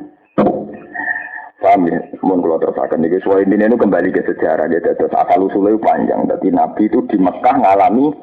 [1.57, 1.99] Paham ya?
[2.21, 3.17] Mohon kalau terusakan ini.
[3.25, 4.69] Soal ini itu kembali ke sejarah.
[4.69, 6.29] Jadi terus asal usulnya panjang.
[6.29, 8.13] Jadi Nabi itu di Mekah ngalami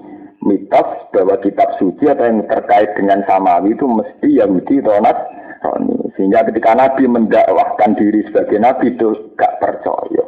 [0.47, 5.94] mitos bahwa kitab suci atau yang terkait dengan samawi itu mesti Yahudi atau Nasrani.
[6.15, 10.25] Sehingga ketika Nabi mendakwahkan diri sebagai Nabi itu gak percaya.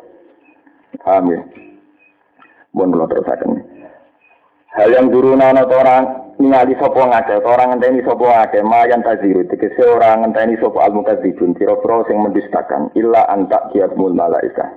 [0.98, 1.40] Paham ya?
[2.74, 3.50] Mohon kalau terusakan.
[4.76, 6.04] Hal yang turunan atau orang
[6.36, 11.56] ningali sopo ngake, orang ngenteni sopo ngake, mayan taziru, tegese orang ngenteni sopo al mukadzibun,
[11.56, 14.68] tiro-tiro sing mendustakan, illa antak kiatmul malaika.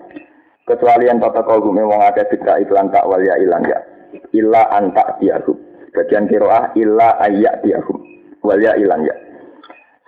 [0.63, 3.82] Kecuali yang tata kau gume wong akeh bidra iklan tak wal ya ilang ya.
[4.38, 5.58] Illa antak kiatum.
[5.98, 7.98] Bagian kiroah illa ayak kiatum.
[8.45, 9.28] Wal ya ilang ya.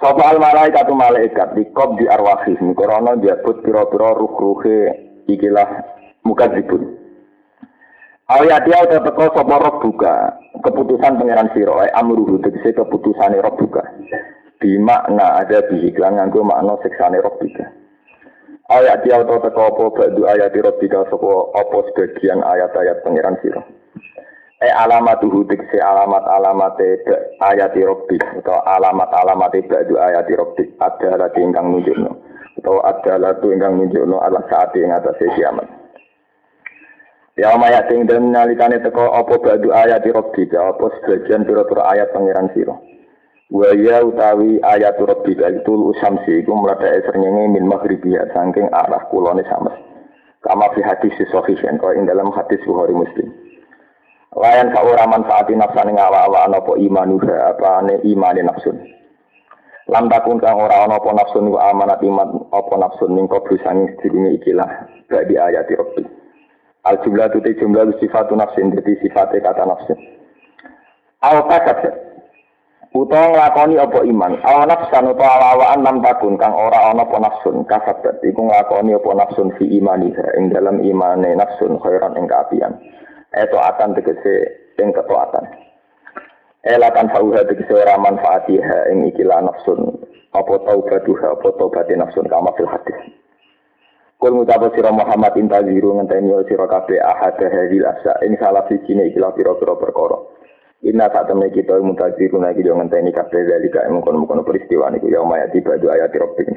[0.01, 4.97] Sopo al malaikat tu malaikat dikop di arwahih mikrono diabut piro-piro ruh-ruhe
[5.29, 5.69] ikilah
[6.25, 6.89] mukadzibun.
[8.25, 13.85] Awiyati auto teko sopo roh buka keputusan pangeran siro amruhu tegese keputusan roh buka.
[14.57, 17.69] Di makna ada di iklan nganggo makna seksane roh buka.
[18.73, 23.61] Ayati auto teko apa badu ayati roh buka sopo apa sebagian ayat-ayat pangeran siro
[24.61, 26.77] e alamat tuhu se alamat alamat
[27.41, 32.11] ayati robbi atau alamat alamat ba'du ayati robbi adalah ingkang nunjukno.
[32.61, 35.65] Atau adalah tu ingkang nunjukno ala saat ing atas kiamat.
[37.41, 42.53] Ya maya ting dan nalikane teko apa ba'du ayati robbi apa sebagian pira-pira ayat pangeran
[42.53, 42.77] sira?
[43.49, 49.41] Wa ya utawi ayat robbi itu usamsi iku mletheke srengenge min maghribiya saking arah kulone
[49.43, 49.75] sames
[50.41, 53.27] kama fi hadis sahih kau ing dalam hadis Bukhari Muslim
[54.31, 58.79] Layan kau ora manfaati nafsane ngawa-awa apa imanuha apa ne imane nafsun.
[59.91, 63.91] Lam takun kang ora ana apa nafsun wa amanat iman apa nafsun ning kobru sanging
[63.99, 66.07] sedurunge ikilah badi ayat Rabbi.
[66.87, 69.99] Al jumlah itu jumlah sifat nafsin jadi sifatnya kata nafsin.
[71.27, 71.91] Al kasat
[72.95, 74.39] utawa nglakoni apa iman.
[74.47, 79.11] Al nafsan utawa awaan lam takun kang ora ana apa nafsun kasat iku nglakoni apa
[79.11, 82.79] nafsun fi imaniha ing dalam imane nafsun khairan ing kaapian.
[83.31, 84.35] Eto akan tegese
[84.75, 85.47] ing ketaatan.
[86.67, 90.03] Elakan fauha tegese ora manfaatiha ing ikilah nafsun
[90.35, 92.99] apa taubatuha apa taubati nafsun kama fil hadis.
[94.21, 99.09] Kul ngucapa sira Muhammad intaziru ngenteni sira kabeh ahad hadil asa ing salah siji ne
[99.09, 100.21] ikilah pira-pira perkara.
[100.85, 105.25] Inna saat temen kita mutaziru lagi yo ngenteni kabeh dalika ing kono-kono peristiwa niku ya
[105.25, 106.51] maya tiba dua ayat rabbik.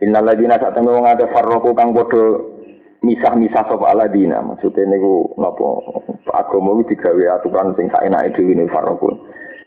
[0.00, 2.56] Inna ladina saat temen wong akeh farroku kang padha
[3.02, 5.66] misah-misah sapa aladina maksudnya niku napa
[6.34, 9.10] agama iki digawe aturan sing saenake dhewe ne farroku.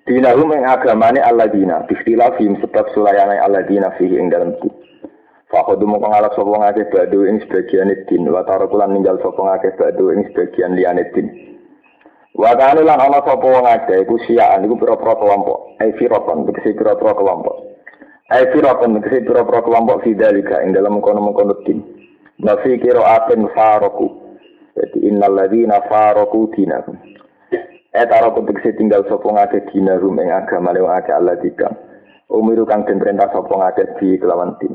[0.02, 4.82] Dinahum ing agamane aladina, bistilafim sebab sulayane aladina fihi ing dalam kita.
[5.52, 10.16] Fakodu mau ngalap sopo ngake badu ing sebagian din, wa tarokulan ninggal sopo ngake badu
[10.16, 11.28] ing sebagian liane din.
[12.32, 17.12] Wa kanu lan ana sopo ngake iku siaan iku pira-pira kelompok, ai firaqan tegese pira-pira
[17.12, 17.56] kelompok.
[18.32, 21.84] Ai firaqan tegese pira-pira kelompok fidalika ing dalam kono-kono din.
[22.42, 24.10] Nafi kira aten faroku.
[24.74, 25.78] Jadi innal ladzina
[26.58, 26.98] dinakum.
[27.92, 31.68] Eh taroku tegese tinggal sopo ngake dinahum ing agama lewa ngake Allah tiga.
[32.32, 34.74] Umiru kang den perintah sopo ngake di kelawan din.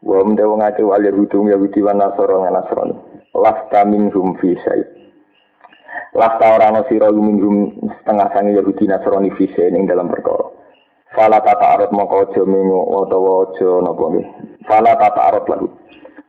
[0.00, 2.96] Wa mte wong akeh wal Yahudi Yahudi wa Nasara lan Nasrani.
[3.36, 4.80] Lasta minhum fi syai.
[6.16, 10.48] Lasta ora ana sira minhum setengah sange Yahudi Nasrani fi syai ing dalam perkara.
[11.12, 14.26] Fala tata arut mongko aja mengo utawa aja napa nggih.
[14.64, 15.68] Fala tata arut lagu.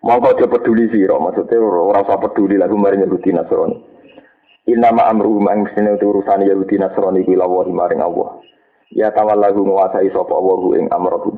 [0.02, 3.78] Mongko aja peduli sira, maksudnya ora usah peduli lagu maring Yahudi Nasrani.
[4.66, 8.42] Inna ma amru mang sene urusan Yahudi Nasrani kuwi lawa maring Allah.
[8.90, 11.38] Ya tawallahu nguasai sapa Allah ing amrohum.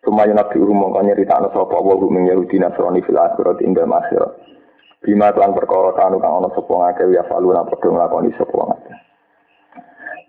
[0.00, 4.40] Sumaya nabi urum mongko nyeritakno sapa hu min Yahudi Nasrani fil akhirat ing dalem akhirat.
[5.04, 8.92] Bima lan perkara kanu kang ana sapa ngake ya faluna padha nglakoni sapa ngake.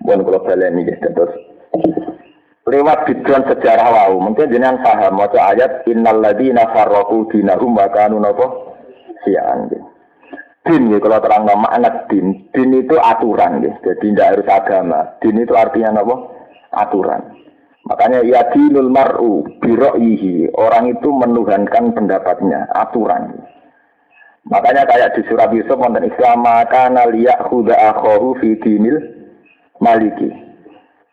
[0.04, 1.32] Mun kula baleni nggih terus
[2.73, 4.17] lewat bidron sejarah wau.
[4.17, 5.21] Mungkin jenengan paham.
[5.21, 8.49] Maca ayat innal ladzina farraqu dinahum wa kanu napa?
[9.21, 9.69] Sian.
[10.63, 12.49] Din ya kalau terang nama anak din.
[12.49, 13.77] Din itu aturan ya.
[13.86, 14.99] Jadi tidak harus agama.
[15.21, 16.15] Din itu artinya apa
[16.73, 17.21] aturan.
[17.83, 20.55] Makanya ya dinul mar'u biro'ihi.
[20.55, 23.43] Orang itu menuhankan pendapatnya, aturan.
[24.47, 28.99] Makanya kayak di surat Yusuf wonten Islam maka liyak huda akhoru fi dinil
[29.79, 30.31] maliki.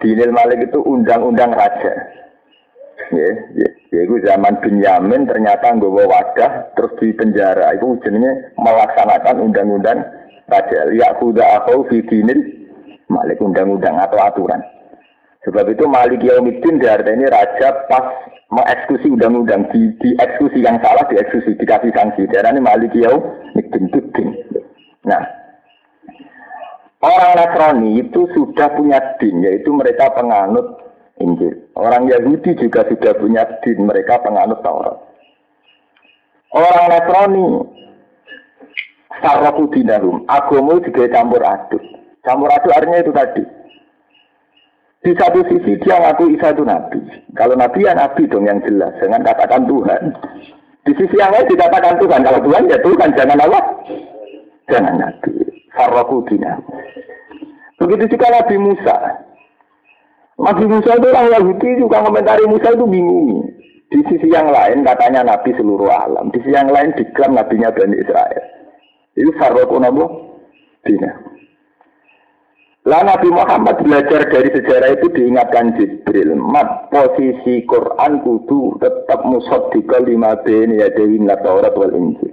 [0.00, 1.92] Dinil malik itu undang-undang raja.
[3.10, 9.44] Ya, ya, ya itu zaman Binyamin ternyata nggawa wadah terus di penjara itu jenenge melaksanakan
[9.44, 10.00] undang-undang
[10.48, 10.88] raja.
[10.88, 12.40] Liyak huda akhoru fi dinil
[13.12, 14.62] malik undang-undang atau aturan.
[15.40, 18.04] Sebab itu Malik Yaumiddin ini raja pas
[18.52, 22.28] mengeksekusi undang-undang di, di eksekusi yang salah dieksekusi dikasih sanksi.
[22.28, 24.28] ini Malik Yaumiddin Din.
[25.08, 25.39] Nah,
[27.00, 30.80] orang Nasrani itu sudah punya din, yaitu mereka penganut
[31.20, 31.68] Injil.
[31.76, 34.96] Orang Yahudi juga sudah punya din, mereka penganut Taurat.
[36.52, 37.46] Orang Nasrani
[39.20, 41.82] Sarrafu dinahum, agama juga campur aduk.
[42.24, 43.42] Campur aduk artinya itu tadi
[45.00, 47.00] di satu sisi dia ngaku Isa itu nabi.
[47.32, 50.12] Kalau nabi ya nabi dong yang jelas, jangan katakan Tuhan.
[50.84, 52.20] Di sisi yang lain dikatakan Tuhan.
[52.20, 53.64] Kalau Tuhan ya Tuhan, jangan Allah.
[54.68, 55.32] Jangan nabi.
[55.74, 56.59] Farrakudina.
[57.80, 58.96] Begitu juga Nabi Musa.
[60.40, 63.48] Nabi Musa itu orang Yahudi juga komentari Musa itu bingung.
[63.90, 66.30] Di sisi yang lain katanya Nabi seluruh alam.
[66.30, 68.44] Di sisi yang lain diklaim Nabinya Bani Israel.
[69.16, 71.30] Itu Farrakudina.
[72.88, 76.33] Lah Nabi Muhammad belajar dari sejarah itu diingatkan Jibril.
[76.33, 82.33] Mat posisi Quran kudu tetap musod di kelima beni ya dewi Taurat wal Injil.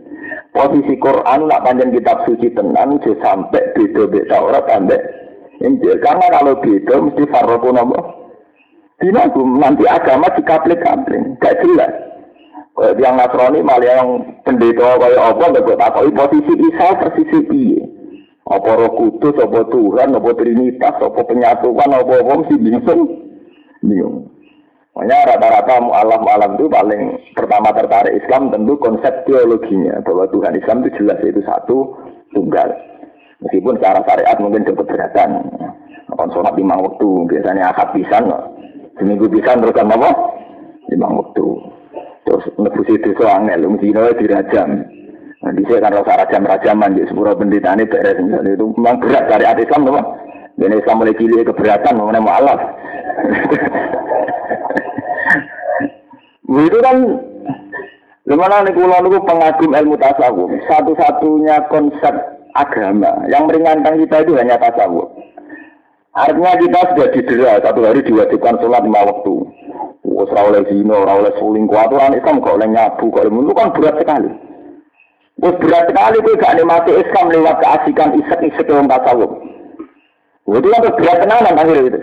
[0.58, 4.98] Posisi Quran nak panjang kitab suci tenang sampai beda beda Taurat sampai
[5.62, 6.02] Injil.
[6.02, 8.00] Karena kalau beda mesti farroku nopo.
[8.98, 11.94] Dinagum nanti agama dikaplik-kaplik, gak jelas.
[12.98, 14.10] Yang Nasrani malah yang
[14.42, 17.82] pendeta kayak apa nggak buat apa posisi Isa posisi piye.
[18.50, 23.02] Apa roh kudus, apa Tuhan, apa Trinitas, apa penyatuan, apa apa mesti bingung.
[23.86, 24.30] Bingung.
[24.98, 27.02] Makanya rata-rata mu'alaf mu'alaf itu paling
[27.38, 30.02] pertama tertarik Islam tentu konsep teologinya.
[30.02, 31.94] Bahwa Tuhan Islam itu jelas itu satu,
[32.34, 32.66] tunggal.
[33.46, 35.54] Meskipun secara syariat mungkin keberatan.
[36.18, 38.26] Kon sholat lima waktu, biasanya akad pisan.
[38.98, 40.10] Seminggu pisan terus apa?
[40.90, 41.46] Lima waktu.
[42.26, 44.82] Terus nebusi itu angel, mesti dirajam.
[45.46, 48.18] Nah, di kan rasa rajam-rajaman di sepuluh pendeta ini beres.
[48.18, 50.06] Itu memang berat dari hati Islam, teman.
[50.58, 52.58] Dan Islam mulai cilik keberatan, mengenai mu'alaf.
[56.48, 56.98] itu kan
[58.28, 60.52] Gimana nih kulo niku pengagum ilmu tasawuf.
[60.68, 62.12] Satu-satunya konsep
[62.60, 65.08] agama yang meringankan kita itu hanya tasawuf.
[66.12, 69.36] Artinya kita sudah didera satu hari diwajibkan sholat lima waktu.
[70.04, 73.96] Wes oleh zina, ora oleh selingkuh, aturan Islam kok oleh nyabu, kok itu kan berat
[73.96, 74.30] sekali.
[75.40, 79.32] Wes berat sekali kowe gak nikmati Islam lewat keasikan isek-isek yang tasawuf.
[80.52, 82.00] Itu kan berat tenanan akhirnya itu.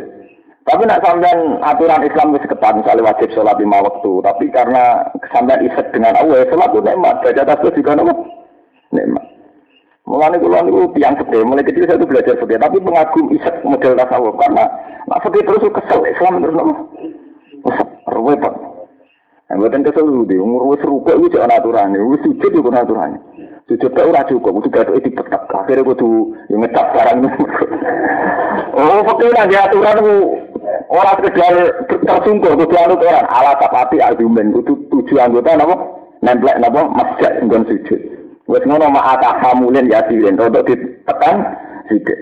[0.64, 4.12] Tapi nak sampean aturan Islam itu ketat, misalnya wajib sholat lima waktu.
[4.24, 7.20] Tapi karena sampean isek dengan Allah, sholat itu nikmat.
[7.20, 8.18] Baca tasbih juga nikmat.
[8.96, 9.24] Nikmat.
[10.04, 13.96] Mulane kula niku tiang gede, mulai kecil saya tuh belajar fikih, tapi pengagum isek model
[13.96, 14.68] tasawuf karena
[15.08, 16.72] nak fikih terus kesel Islam terus nopo.
[18.04, 18.54] Repot.
[19.48, 23.16] Yang buatan kesel di umur wis rukuk itu jangan aturan, wis sujud itu aturan.
[23.64, 25.48] Sujud tak ora cukup, kudu gatuk itu petak.
[25.48, 27.18] Akhirnya kudu yang ngecap barang.
[28.76, 30.16] oh, fakir lagi aturan itu
[30.90, 31.54] orang sekedar
[32.04, 33.26] tersungkur, kudu anut orang.
[33.28, 35.76] Alat tapati argumen, kudu tujuh anggota napa?
[36.20, 36.80] Nemplek napa?
[36.92, 38.00] Masjid nggon sujud.
[38.44, 41.56] Wes ngono mak hamulin ya sirin, untuk ditekan
[41.88, 42.18] sithik.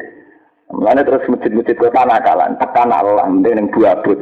[0.72, 4.16] Mulane terus masjid-masjid kota nakalan, tekan Allah ning buabut.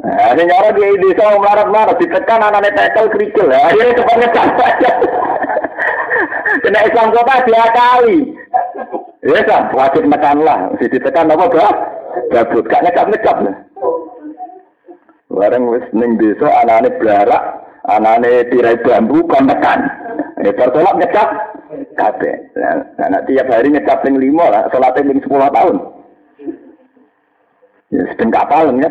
[0.00, 3.48] Nah, ini nyara di desa melarat-melarat, ditekan anak-anak tekel kerikil.
[3.52, 4.92] Akhirnya cepat ngecat saja.
[6.64, 8.18] Kena Islam kota dia kali.
[9.20, 10.72] Ya kan, wajib mekan lah.
[10.80, 11.74] Ditekan apa bah?
[12.30, 13.56] Gabut, gak ngecap-ngecap lah.
[15.30, 16.50] Bareng wis ning desa
[16.98, 17.42] belarak,
[17.86, 19.80] anak-anak tirai bambu kon tekan.
[20.40, 21.28] Ya sholat ngecap
[21.94, 22.34] kabeh.
[22.56, 25.76] Nah, nah, tiap hari ngecap ping lima lah, sholat ping sepuluh tahun.
[27.90, 28.90] Ya sedang kapal ya.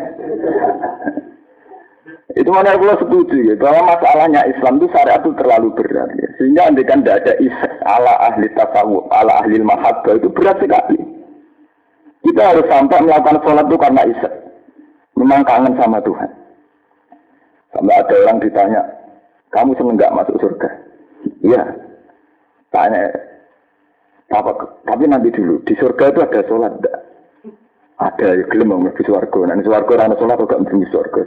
[2.38, 6.28] Itu mana kalau setuju ya, bahwa masalahnya Islam itu syariat itu terlalu berat ya.
[6.38, 11.19] Sehingga kan tidak ada isek ala ahli tasawuf, ala ahli mahabbah itu berat sekali.
[12.20, 14.32] Kita harus sampai melakukan sholat itu karena isek.
[15.16, 16.30] Memang kangen sama Tuhan.
[17.72, 18.82] Sampai ada orang ditanya,
[19.54, 20.68] kamu seneng nggak masuk surga?
[21.40, 21.62] Iya.
[22.70, 23.10] Tanya,
[24.30, 24.50] apa,
[24.86, 26.98] tapi nanti dulu, di surga itu ada sholat enggak?
[27.98, 29.58] Ada, ya gelem mau di surga.
[29.58, 31.22] Di surga ada sholat kok gak surga.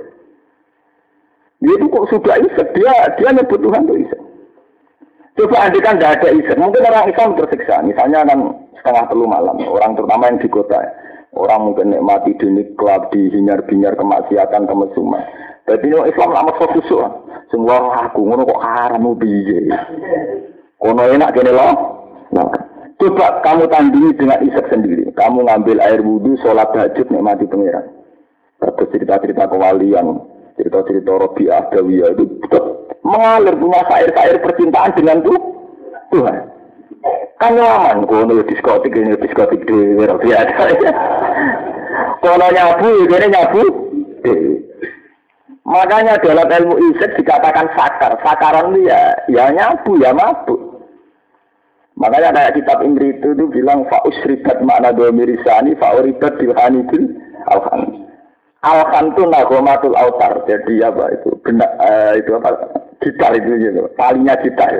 [1.64, 4.22] Dia itu kok sudah isek, dia, dia nyebut Tuhan itu isek.
[5.34, 7.82] Coba andikan tidak ada isek, mungkin orang Islam tersiksa.
[7.82, 8.40] Misalnya kan
[8.78, 10.78] setengah telu malam, orang terutama yang di kota.
[11.34, 15.26] Orang mungkin nikmati di klub, di hinyar-binyar kemaksiatan, kemesuman.
[15.66, 16.86] Jadi Islam lama fokus
[17.50, 19.70] semua aku ngono kok haram piye.
[20.78, 21.70] Kono enak kene lo.
[22.34, 22.50] Nah,
[22.98, 25.10] coba kamu tandingi dengan isek sendiri.
[25.14, 27.86] Kamu ngambil air wudhu, sholat tahajud, nikmati pangeran.
[28.58, 30.18] Terus cerita-cerita kewalian,
[30.58, 32.26] cerita-cerita Robi Adawiyah itu
[33.04, 35.39] mengalir punya sair-sair percintaan dengan tuh
[36.10, 36.36] Tuhan.
[37.38, 40.95] Kan nyaman, kono diskotik, ini diskotik di Adawiyah.
[42.24, 43.64] Kono nyabu, ini nyabu.
[45.64, 48.16] Makanya dalam ilmu isek dikatakan sakar.
[48.24, 50.60] Sakaran itu ya, ya nyabu, ya mabuk.
[51.99, 57.16] Makanya kayak kitab Imri itu, itu bilang fa'usribat makna domirisani fa'uribat bilhanidil
[57.47, 58.08] alhan.
[58.64, 60.39] Alhan itu nagomatul autar.
[60.47, 61.36] Jadi apa itu?
[61.43, 62.55] Benak, eh, itu apa?
[63.03, 63.91] Gitar itu gitu.
[63.99, 64.72] Talinya gitar.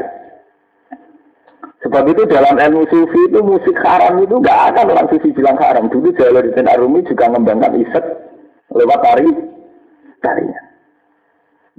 [1.84, 5.92] Sebab itu dalam ilmu sufi itu musik haram itu nggak ada orang sufi bilang haram.
[5.92, 8.06] Dulu Jalaluddin Arumi juga mengembangkan isek
[8.72, 9.28] lewat tari
[10.24, 10.62] tarinya.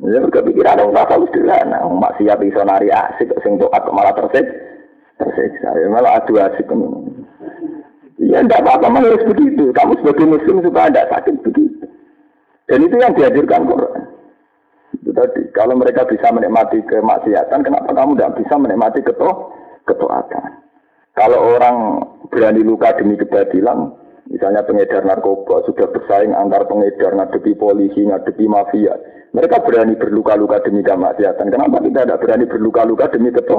[0.05, 4.45] Ya kepikiran orang rasa sederhana, maksiat iso nari asik sing toat malah tersik
[5.17, 5.73] tersiksa.
[5.73, 6.69] Ya malah adu asik
[8.21, 9.75] Ya tidak apa-apa, memang harus begitu.
[9.75, 11.74] Kamu sebagai muslim supaya tidak sakit begitu.
[12.65, 14.03] Dan itu yang dihadirkan Quran.
[15.05, 19.53] Itu tadi, kalau mereka bisa menikmati kemaksiatan, kenapa kamu tidak bisa menikmati keto
[19.85, 20.65] ketaatan?
[21.15, 21.77] Kalau orang
[22.33, 23.93] berani luka demi kebatilan,
[24.33, 28.97] misalnya pengedar narkoba sudah bersaing antar pengedar ngadepi polisi, ngadepi mafia,
[29.31, 31.53] mereka berani berluka-luka demi kemaksiatan.
[31.53, 33.59] Kenapa kita tidak berani berluka-luka demi keto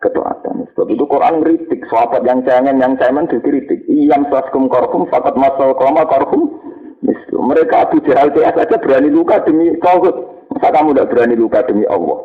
[0.00, 0.70] ketaatan?
[0.72, 1.80] Sebab itu Quran kritik.
[1.90, 3.84] Sahabat yang jangan, yang cemen dikritik.
[3.90, 6.52] Iyam saskum korhum, fakat masal koma korhum.
[7.00, 7.38] Mislu.
[7.40, 10.16] Mereka Abu Jahal PS saja berani luka demi tauhid.
[10.52, 12.18] Masa kamu tidak berani luka demi Allah?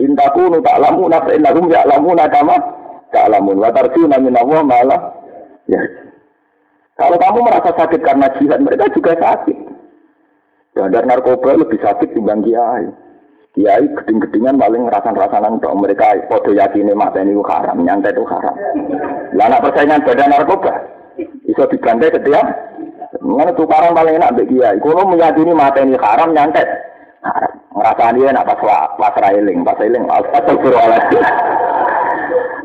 [0.00, 2.56] Intakunu ta'lamu nafsa innahum ya'lamu nakama
[3.12, 3.56] ta'lamun.
[3.60, 5.00] Wa tarjuna min Allah malah.
[5.68, 5.80] Ya.
[6.96, 9.56] Kalau kamu merasa sakit karena jihad, mereka juga sakit.
[10.76, 12.88] Bandar narkoba lebih sakit dibanding kiai.
[13.56, 18.52] Kiai geding-gedingan paling ngerasan-rasanan untuk mereka podo yakini mata ini haram, nyantai itu haram.
[19.32, 20.72] Lah anak persaingan bandar narkoba
[21.16, 22.42] bisa dibantai ketika
[23.22, 24.78] Mengenai tukaran paling enak bagi kiai.
[24.80, 26.66] Kalau meyakini mata ini haram, nyantai
[27.22, 27.52] haram.
[27.76, 28.60] Ngerasa dia nak pas
[28.96, 31.24] pas railing, pas railing, asal berwaladzim.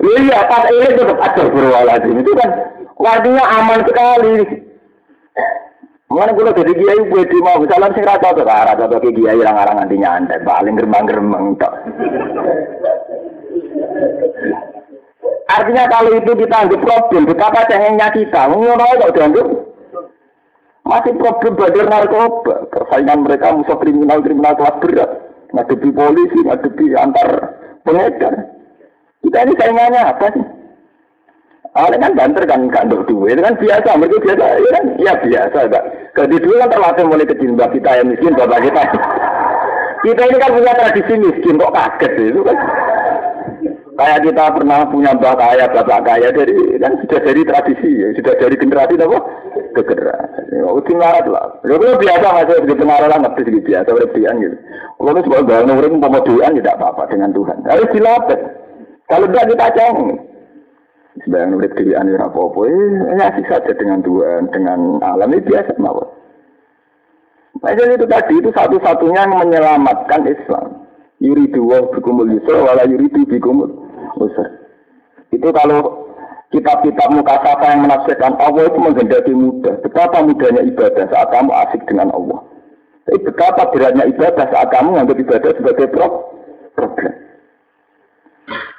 [0.02, 2.50] Iya, pas railing tetap asal berwaladzim itu kan
[2.98, 4.36] artinya aman sekali.
[6.12, 9.40] Mengenai kulo jadi kiai gue di mau misalnya sing rata tuh rata tuh kayak kiai
[9.40, 11.72] yang arang nanti nyantai paling geremang tok.
[15.52, 19.48] Artinya kalau itu kita anggap problem, betapa cengengnya kita, ngono kok dianggap
[20.92, 25.12] masih problem badar narkoba, persaingan mereka musuh kriminal kriminal kelas berat,
[25.56, 27.30] ngadepi polisi, ngadepi antar
[27.88, 28.34] pengedar.
[29.24, 30.46] Kita ini saingannya apa sih?
[31.72, 35.84] Awalnya kan banter kan kan duit kan biasa, mereka biasa, ya kan, ya biasa, enggak.
[36.12, 38.84] Kalau dulu kan terlatih mulai kecil, mbak kita yang miskin, bapak kita.
[40.04, 42.58] Kita ini kan punya tradisi miskin, kok kaget itu kan.
[43.96, 48.08] Kayak kita pernah punya mbak kaya, bapak kaya dari kan sudah dari tradisi, ya.
[48.20, 49.20] sudah dari generasi apa?
[49.72, 50.60] Ke generasi.
[50.68, 51.48] Oh, itu ngarat lah.
[51.64, 54.58] Ya kalau biasa masih begitu ngarat lah, ngerti sedikit biasa, berlebihan gitu.
[55.00, 57.58] Kalau itu sebagai bangun urip pemoduan tidak apa-apa dengan Tuhan.
[57.66, 58.40] Harus dilatih.
[59.08, 60.10] Kalau tidak kita cengeng.
[61.24, 66.08] Sebagian urip dilihat ini apa-apa, eh, asik saja dengan Tuhan, dengan alam ini biasa mawar.
[67.60, 70.88] Nah, itu tadi itu satu-satunya yang menyelamatkan Islam.
[71.22, 73.70] Yuridu wa bikumul yusra wala yuridu bikumul
[74.18, 74.50] usra.
[75.30, 76.10] Itu kalau
[76.52, 79.76] kitab-kitab mukasafah yang menafsirkan Allah itu menghendaki mudah.
[79.82, 82.40] Betapa mudahnya ibadah saat kamu asik dengan Allah.
[83.08, 87.14] Tapi betapa beratnya ibadah saat kamu menganggap ibadah sebagai problem.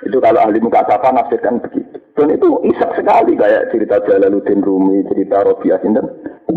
[0.03, 1.97] Itu kalau ahli muka sapa nafsirkan begitu.
[2.12, 6.05] Dan itu isak sekali kayak cerita Jalaluddin Rumi, cerita Robiah Sinten,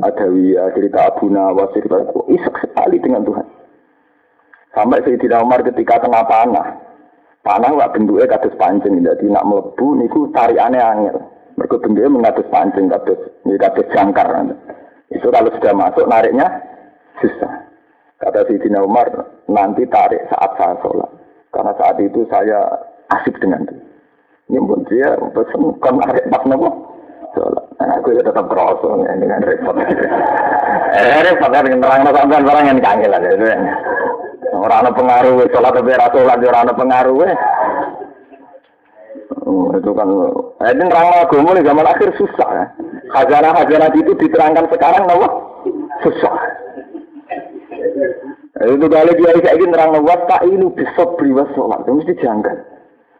[0.03, 3.47] Adawiyah, cerita Abu Nawas, cerita itu isak sekali dengan Tuhan.
[4.75, 6.67] Sampai Sayyidina Umar ketika tengah panah,
[7.45, 11.17] panah wak bentuknya kados pancing, jadi nak melebu niku tarikannya angel.
[11.55, 14.27] Mereka bentuknya mengatus pancing, kados, ini kados jangkar.
[15.13, 16.49] Itu kalau sudah masuk nariknya
[17.21, 17.69] susah.
[18.17, 19.07] Kata Sayyidina Umar,
[19.45, 21.11] nanti tarik saat saya sholat.
[21.53, 22.65] Karena saat itu saya
[23.13, 23.75] asik dengan itu.
[24.49, 26.69] Ini pun dia pesen kon arek pas nopo.
[27.75, 29.75] Nah, aku ya tetap kerasa ya, dengan repot.
[30.95, 33.45] eh, repot kan terang sampean barang yang kangelan itu.
[34.55, 37.17] Orang ada pengaruh, sholat tapi rasa sholat, orang ada pengaruh.
[39.45, 40.07] Oh, itu kan,
[40.63, 42.65] eh, ini nerang agama nih zaman akhir susah ya.
[43.13, 45.27] Hajana-hajana itu diterangkan sekarang, nopo
[46.01, 46.35] susah.
[48.55, 52.75] Itu kali dia kayak gini nerang nopo tak ini bisa beriwas sholat, itu mesti janggal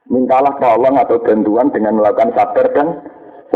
[0.10, 2.88] mintalah tolong atau bantuan dengan melakukan sabar dan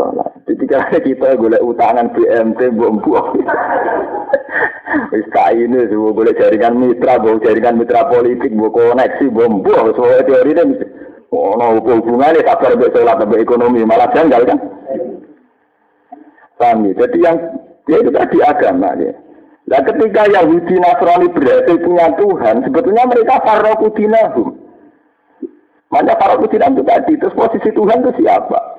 [0.00, 0.30] sholat.
[0.70, 3.36] Kalau kita boleh utangan BMT, buang-buang.
[5.12, 9.84] Wis ini, boleh jaringan mitra, bawa jaringan mitra politik, bawa koneksi, buang-buang.
[9.92, 10.64] Semua teori ini,
[11.34, 14.58] oh, no, hubungannya sabar untuk sholat, untuk ekonomi, malah janggal kan?
[16.56, 16.92] Paham ya?
[17.06, 17.36] Jadi yang,
[17.88, 19.12] ya itu tadi agama ya.
[19.70, 24.60] Nah ketika Yahudi Nasrani berhasil punya Tuhan, sebetulnya mereka farokudinahum.
[25.90, 28.69] Mana para kucinan itu tadi, terus posisi Tuhan itu siapa?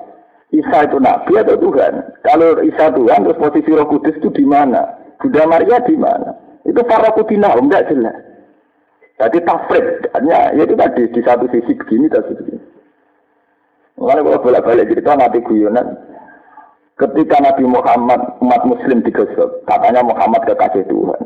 [0.52, 1.94] Isa itu Nabi atau Tuhan?
[2.20, 4.84] Kalau Isa Tuhan, terus posisi Roh Kudus itu di mana?
[5.16, 6.36] Bunda Maria di mana?
[6.68, 8.12] Itu para kutina, enggak jelas.
[9.16, 12.60] Jadi tafrid, ya itu tadi di satu sisi begini, satu begini.
[13.96, 15.94] Mulai kalau bolak-balik cerita nanti guyonan,
[17.00, 21.22] ketika Nabi Muhammad umat Muslim digosok, katanya Muhammad kekasih Tuhan.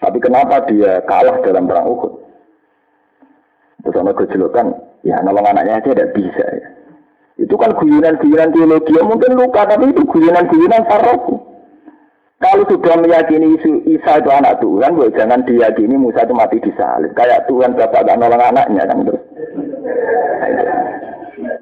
[0.00, 2.12] Tapi kenapa dia kalah dalam perang Uhud?
[3.84, 4.72] Terus sama kejelekan,
[5.04, 6.68] ya nolong anaknya aja tidak bisa ya.
[7.54, 11.38] Itu kan guyonan-guyonan teologi, ya mungkin luka, tapi itu guyonan-guyonan faroku.
[12.42, 16.74] Kalau sudah meyakini isu Isa itu anak Tuhan, gue jangan diyakini Musa itu mati di
[16.74, 17.14] salib.
[17.14, 19.22] Kayak Tuhan bapak gak nolong anaknya kan terus.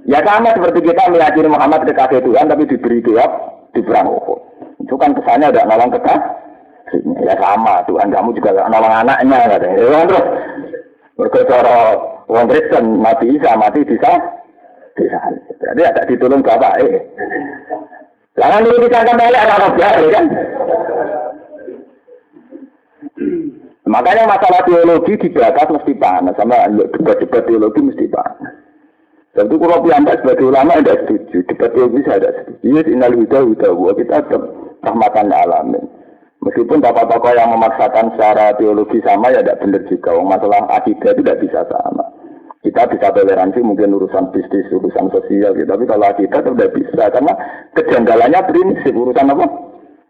[0.09, 3.31] Ya sama seperti kita meyakini Muhammad kekasih Tuhan, tapi diberi jawab
[3.77, 4.41] di perang Uhud.
[4.89, 7.05] Itu kan kesannya udah nolong kekasih.
[7.21, 9.61] Ya sama, Tuhan kamu juga gak nolong anaknya.
[9.61, 12.01] Ya, kan, terus cara
[12.33, 14.41] Wong Kristen mati Isa mati bisa
[14.97, 15.21] bisa.
[15.61, 17.03] Jadi ada ditolong bapak eh.
[18.37, 20.25] Jangan dulu disangka balik anak jahil kan.
[23.85, 28.57] Makanya masalah teologi dibahas mesti panas sama debat-debat teologi mesti panas.
[29.33, 32.65] Dan itu kalau anda sebagai ulama tidak setuju, debat teologi saya tidak setuju.
[32.69, 34.43] Ini inal huda huda kita tetap
[34.85, 35.85] rahmatan alamin.
[36.43, 40.11] Meskipun tokoh-tokoh yang memaksakan secara teologi sama ya tidak benar juga.
[40.21, 42.05] Masalah akidah itu tidak bisa sama.
[42.63, 45.67] Kita bisa toleransi mungkin urusan bisnis, urusan sosial gitu.
[45.67, 47.35] Tapi kalau kita tidak bisa karena
[47.75, 49.47] kejanggalannya prinsip urusan apa?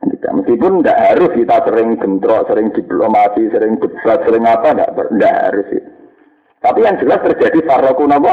[0.03, 5.35] Kita meskipun tidak harus kita sering bentrok, sering diplomasi, sering debat, sering apa, tidak, tidak
[5.49, 5.67] harus.
[5.73, 5.83] Ya.
[6.63, 8.33] Tapi yang jelas terjadi farokun apa?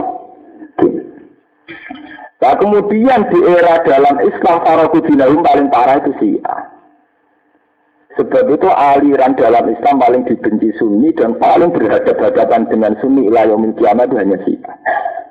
[2.39, 6.78] Nah kemudian di era dalam Islam farokun paling parah itu syiah.
[8.19, 14.11] Sebab itu aliran dalam Islam paling dibenci Sunni dan paling berhadapan-hadapan dengan Sunni ilayomil kiamat
[14.11, 14.75] itu hanya Syiah.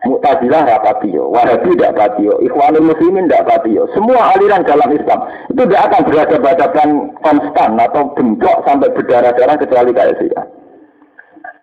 [0.08, 3.84] Mu'tazilah rapatio, Wahabi tidak patio, Ikhwanul Muslimin tidak patio.
[3.92, 5.20] Semua aliran dalam Islam
[5.52, 6.88] itu tidak akan berhadapan
[7.20, 10.46] konstan atau bentrok sampai berdarah-darah kecuali kayak Syiah.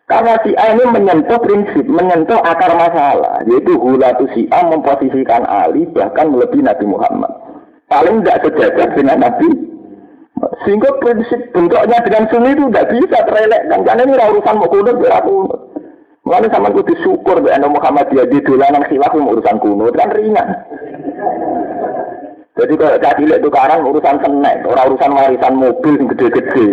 [0.05, 5.89] Karena si A ini menyentuh prinsip, menyentuh akar masalah, yaitu hulatu si A memposisikan Ali
[5.89, 7.33] bahkan melebihi Nabi Muhammad.
[7.89, 9.74] Paling tidak sejajar dengan Nabi.
[10.67, 13.79] Sehingga prinsip bentuknya dengan sunni itu tidak bisa terelekkan.
[13.87, 15.59] Karena ini urusan mau kunut, kunut.
[16.25, 20.47] Mulane sama kudu syukur mbek ana Muhammadiyah di dolanan khilaf urusan kuno kan ringan.
[22.57, 26.67] Jadi kalau tadi lihat tukaran urusan senek, orang urusan warisan mobil yang gede-gede.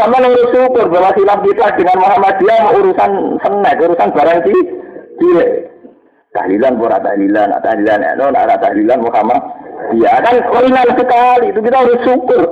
[0.00, 3.10] Sama nih syukur bahwa khilaf kita dengan Muhammadiyah urusan
[3.44, 5.48] senek, urusan barang cilik.
[6.32, 9.40] Tahlilan pura tahlilan, tahlilan, no, ada tahlilan Muhammad.
[9.94, 12.42] Iya kan ringan sekali itu kita harus syukur.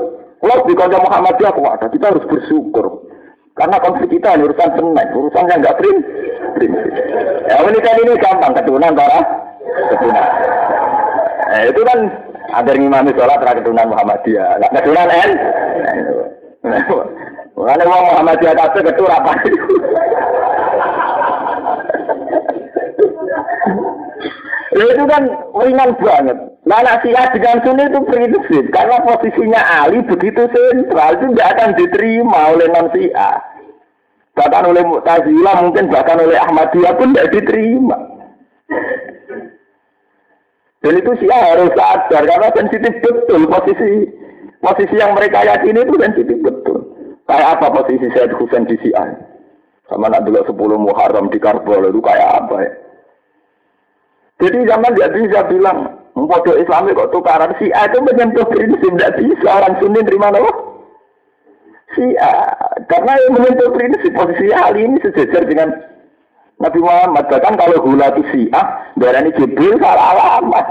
[0.44, 3.08] Kalau di kota Muhammadiyah kuat, kita harus bersyukur.
[3.56, 5.96] Karena konflik kita ini urusan senek, urusan yang nggak prim,
[6.58, 6.92] prinsip.
[7.48, 9.20] Ya kan ini gampang, keturunan para
[9.94, 10.28] keturunan.
[11.48, 11.98] Nah, itu kan
[12.54, 14.50] agar ngimami sholat terakhir keturunan Muhammadiyah.
[14.58, 15.30] Nah, keturunan N.
[17.54, 19.32] Mengenai uang Muhammadiyah kata ketur apa
[24.74, 25.22] Ya itu kan
[25.54, 26.38] ringan banget.
[26.64, 28.64] Nah, nasihat dengan sunni itu prinsip.
[28.74, 33.38] Karena posisinya Ali begitu sentral, itu tidak akan diterima oleh non Syiah.
[34.34, 37.98] Bahkan oleh Mu'tazilah, mungkin bahkan oleh Ahmadiyah pun tidak diterima.
[40.82, 44.10] Dan itu Syiah harus sadar, karena sensitif betul posisi
[44.58, 46.78] posisi yang mereka yakini itu sensitif betul.
[47.30, 49.16] Kayak apa posisi Said Husain di Syiah?
[49.86, 52.72] Sama nak dulu 10 Muharram di Karbala itu kayak apa ya?
[54.42, 59.18] Jadi zaman dia bisa bilang, Mpodo Islam kok tukaran si A itu menyentuh prinsip tidak
[59.18, 60.52] bisa orang Sunni terima apa?
[61.94, 62.54] Si A
[62.86, 65.74] karena yang menyentuh prinsip posisi Ali ini sejajar dengan
[66.62, 67.26] Nabi Muhammad.
[67.26, 70.66] Bahkan kalau hula itu si A darah ini Jibril salah alamat.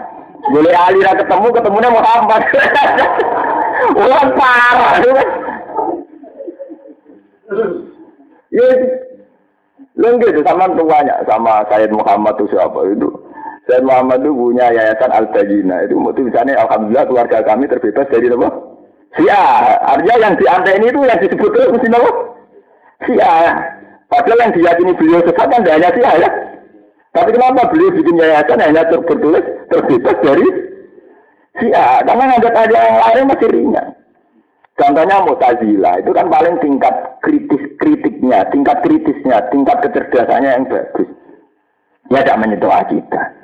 [0.48, 2.42] Boleh Ali ketemu ketemunya Muhammad.
[4.04, 4.94] Orang parah
[8.54, 8.66] ya
[9.94, 13.08] Lu gitu sama tuanya sama Sayyid Muhammad itu siapa itu
[13.64, 18.50] saya Muhammad itu punya yayasan al tajina itu misalnya alhamdulillah keluarga kami terbebas dari apa?
[19.16, 19.44] Sia.
[19.88, 22.12] Artinya yang diantai itu yang disebut itu mesti apa?
[23.08, 23.34] Sia.
[24.12, 26.30] Padahal yang diyakini beliau sesat kan hanya Sia ya.
[27.14, 30.48] Tapi kenapa beliau bikin yayasan hanya tertulis terbebas dari
[31.64, 32.04] Sia?
[32.04, 33.88] Karena nganggap ada yang lain masih ringan.
[34.74, 41.10] Contohnya Mu'tazilah itu kan paling tingkat kritis kritiknya, tingkat kritisnya, tingkat kecerdasannya yang bagus.
[42.10, 43.43] Ya tidak menyentuh akidah.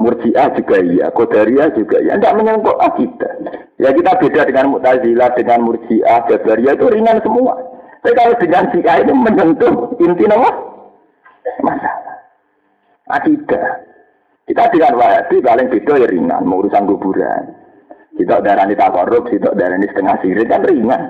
[0.00, 2.16] Murji'ah juga iya, Qadariyah juga iya.
[2.16, 3.32] Tidak menyentuh akidah.
[3.76, 7.54] Ya kita beda dengan Mu'tazilah, dengan Murji'ah, Qadariyah itu ringan semua.
[8.00, 10.48] Tapi kalau dengan Syiah itu menyentuh inti nama
[11.60, 12.16] masalah.
[13.12, 13.84] Akidah.
[14.48, 17.44] Kita dengan Wahabi paling beda ya ringan, urusan kuburan.
[18.16, 21.02] Kita darah ini tak korup, kita darah ini setengah sirik kan ringan.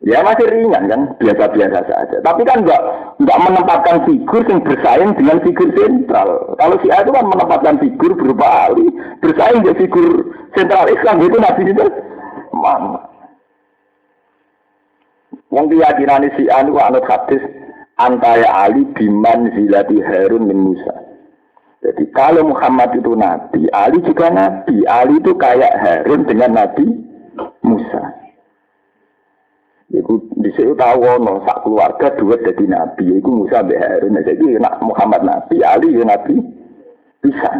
[0.00, 2.16] Ya masih ringan kan, biasa-biasa saja.
[2.24, 2.80] Tapi kan enggak
[3.20, 6.56] enggak menempatkan figur yang bersaing dengan figur sentral.
[6.56, 8.88] Kalau si A itu kan menempatkan figur berupa Ali,
[9.20, 10.24] bersaing dengan figur
[10.56, 11.84] sentral Islam itu Nabi itu
[12.56, 13.00] mana?
[15.52, 17.42] Yang keyakinan si A itu anut hadis
[18.00, 20.96] antara Ali biman zilati Harun min Musa.
[21.84, 24.80] Jadi kalau Muhammad itu Nabi, Ali juga Nabi.
[24.88, 26.88] Ali itu kayak Harun dengan Nabi
[27.60, 28.19] Musa.
[29.90, 33.18] Iku di sini tahu no sak keluarga dua jadi nabi.
[33.18, 34.14] Iku Musa bin Harun.
[34.14, 36.38] Nah, jadi nak Muhammad nabi, Ali ya nabi
[37.18, 37.50] bisa.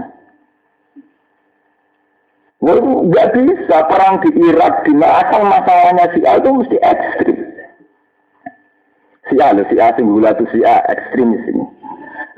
[2.61, 7.39] Wah, nggak bisa perang di Irak di asal masalahnya si A itu mesti ekstrim.
[9.33, 11.65] Si A, si A singgula itu si A ekstrim sini.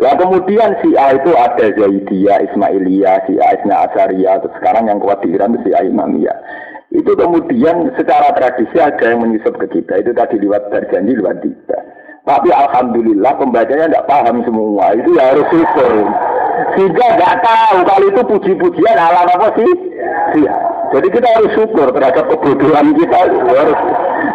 [0.01, 5.03] Lah kemudian si A itu ada Zaidiyah, Ismailiyah, si A Isna Asariyah, terus sekarang yang
[5.03, 6.39] kuat di Iran itu si A Imamiyah.
[6.93, 10.05] Itu kemudian secara tradisi ada yang menyusup ke kita.
[10.05, 11.79] Itu tadi lewat berjanji, lewat kita.
[12.23, 14.93] Tapi alhamdulillah pembacanya tidak paham semua.
[14.95, 15.93] Itu ya harus syukur.
[16.77, 19.73] Sehingga nggak tahu kalau itu puji-pujian alam apa sih?
[20.37, 20.55] Iya.
[20.93, 23.17] Jadi kita harus syukur terhadap kebodohan kita.
[23.17, 23.79] Harus,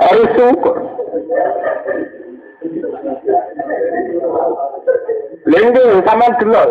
[0.01, 0.75] harus syukur.
[5.45, 6.65] Lengge sama dulu.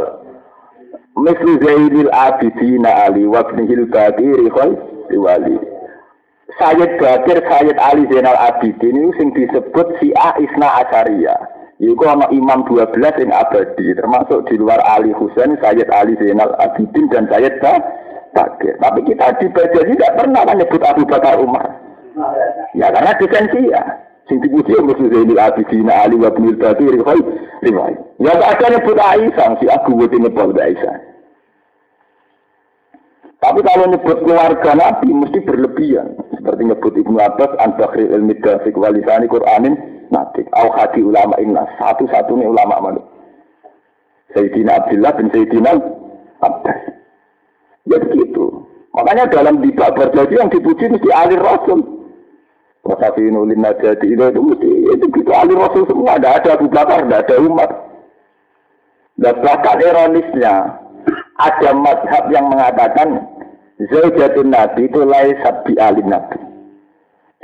[1.16, 4.74] Misli Zainil Abidina Ali Wabnihil Badiri Khoi
[5.16, 5.75] Wali.
[6.54, 11.34] Sayyid Bakir, Sayyid Ali Zainal Abidin ini sing disebut si A Isna Asaria.
[11.82, 17.10] Iku ana imam 12 yang abadi, termasuk di luar Ali Husain, Sayyid Ali Zainal Abidin
[17.10, 17.58] dan Sayyid
[18.30, 18.78] Bakir.
[18.78, 21.66] Tapi kita di Bajaj tidak pernah menyebut Abu Bakar Umar.
[22.78, 23.82] Ya karena desensi ya.
[24.30, 27.98] Sing dipuji Musuh Zainal Abidin Ali wa Bakir, riwayat.
[28.22, 31.15] Ya gak ada nyebut Aisyah, si aku buat nyebut Aisyah.
[33.46, 36.18] Tapi kalau nyebut keluarga Nabi mesti berlebihan.
[36.34, 39.78] Seperti nyebut Ibnu Abbas, An-Bakhri ilmi dafik walisani Qur'anin,
[40.10, 40.42] Nabi.
[40.58, 41.62] Au hadi ulama inna.
[41.78, 43.02] Satu-satunya ulama mana?
[44.34, 45.78] Sayyidina Abdullah bin Sayyidina
[46.42, 46.78] Abbas.
[47.86, 48.66] Ya begitu.
[48.98, 51.86] Makanya dalam bid'ah berjanji yang dipuji mesti alir Rasul.
[52.82, 56.18] Wasafinu lin najati itu, itu mesti itu gitu alir Rasul semua.
[56.18, 57.70] Tidak ada Abu Bakar, tidak ada umat.
[59.22, 60.54] Dan bahkan ironisnya,
[61.38, 63.35] ada mazhab yang mengatakan
[63.76, 66.40] Zaujatun Nabi itu laisat bi alim Nabi.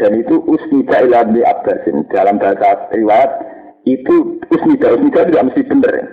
[0.00, 2.08] Dan itu usnida ila Abdi Abbasin.
[2.08, 3.30] Dalam bahasa riwayat,
[3.84, 4.96] itu usnida.
[4.96, 5.92] Usnida tidak mesti benar.
[5.92, 6.06] Ya.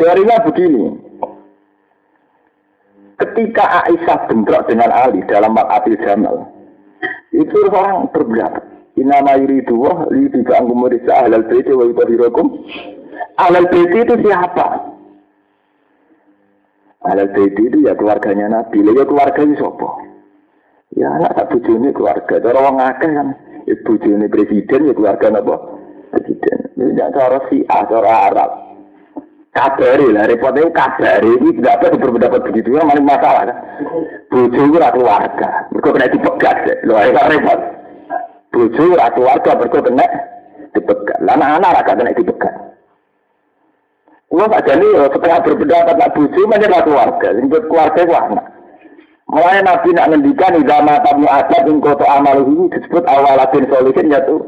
[0.00, 0.84] Teorinya begini.
[3.14, 6.50] Ketika Aisyah bentrok dengan Ali dalam Makatil Jamal,
[7.30, 8.58] itu orang berberat.
[8.98, 12.46] Inama yuridu wah li tiga angkumurisa ahlal baiti wa yutahirakum
[13.34, 14.93] Ahlul Bait itu siapa?
[17.04, 18.80] Ahlul Bait itu ya keluarganya Nabi.
[18.80, 19.88] Lah ya keluarga itu siapa?
[20.94, 22.34] Ya anak tak bujuni keluarga.
[22.40, 23.28] Cara orang akeh kan
[23.68, 25.56] ya bujuni presiden ya keluarga apa?
[26.16, 26.58] Presiden.
[26.74, 28.50] Ini tidak cara A, cara Arab.
[29.54, 33.58] Kabari lah, repotnya kabari ini tidak apa berpendapat begitu, ya maling masalah kan.
[34.26, 37.60] Bojo itu keluarga, mereka kena dipegat, loh ini kan repot.
[38.50, 40.06] Bojo itu keluarga, mereka kena
[40.74, 41.18] dipegat.
[41.22, 42.54] Anak-anak rakyat kena dipegat.
[44.34, 48.46] Kulo tak jadi ya, setengah berpendapat nak bucu menjadi keluarga, sing keluarga itu anak.
[49.30, 54.10] Mulai Nabi nak ngendikan ida mata mu adat ing koto amal ini disebut awalatin solihin
[54.10, 54.42] yaitu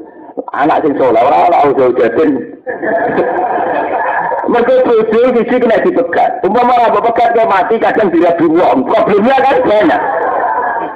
[0.59, 2.35] anak sing soleh orang orang jauh jatin.
[4.51, 6.43] Mereka bucu sisi kena dipegat.
[6.43, 8.83] Umpama orang pegat ke mati kadang tidak dibuang.
[8.91, 10.03] Problemnya kan banyak.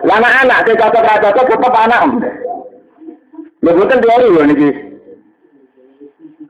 [0.03, 2.03] Anak-anak, saya cocok-cocok tetap anak.
[3.63, 4.75] Lebutan teori loh nih.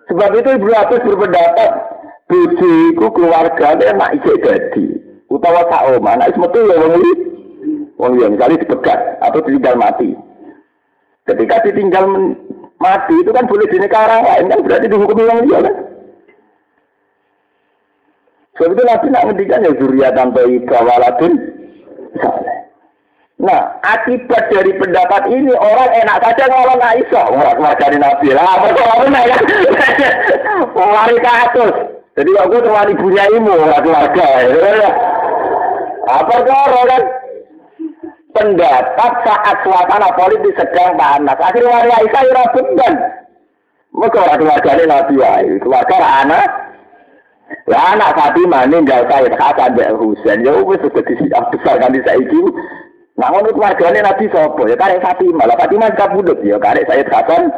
[0.09, 1.90] Sebab itu Ibu Abis berpendapat
[2.31, 4.87] bojo iku keluargane mak isih dadi.
[5.27, 7.13] Utawa sak omah nek metu ya wong iki.
[8.01, 10.17] Yang misalnya dipegat atau ditinggal mati.
[11.29, 12.05] Ketika ditinggal
[12.81, 15.75] mati itu kan boleh dinikahi orang lain kan berarti dihukumi yang dia kan?
[18.57, 21.33] Sebab itu Nabi nak ngendikan ya zuriat tanpa waladun
[23.41, 28.37] Nah, akibat dari pendapat ini orang enak saja ngolong Aisyah, orang keluarga Nabi.
[28.37, 29.39] Lah, apa kok ya?
[30.77, 32.00] Lari ke atas.
[32.21, 34.29] Jadi aku teman ibunya ibu, keluarga.
[36.05, 37.03] Apa karo kan?
[38.37, 41.41] Pendapat saat suasana politik sedang panas.
[41.41, 42.95] Akhirnya wali Aisyah ora beban.
[43.97, 45.55] Mereka orang ini Nabi Wahyu.
[45.65, 46.49] Keluarga anak.
[47.67, 50.45] Ya anak Fatimah ninggal saya Hasan dan Husain.
[50.45, 52.39] Ya wis sudah disiap besar kan di saiki.
[53.17, 54.63] Ngono keluargane Nabi sapa?
[54.69, 55.49] Ya karek Fatimah.
[55.49, 57.49] Lah Fatimah kabudut ya karek Sayyid Hasan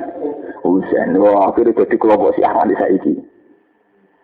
[0.62, 1.18] Husain.
[1.18, 3.31] Wah, akhirnya dadi kelompok siaran di saiki.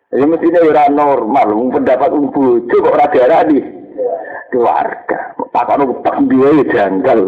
[0.08, 3.60] Ya mestinya ora normal, pendapat um bojo kok ora diarani
[4.48, 5.36] keluarga.
[5.52, 7.20] Takon tak duwe janggal.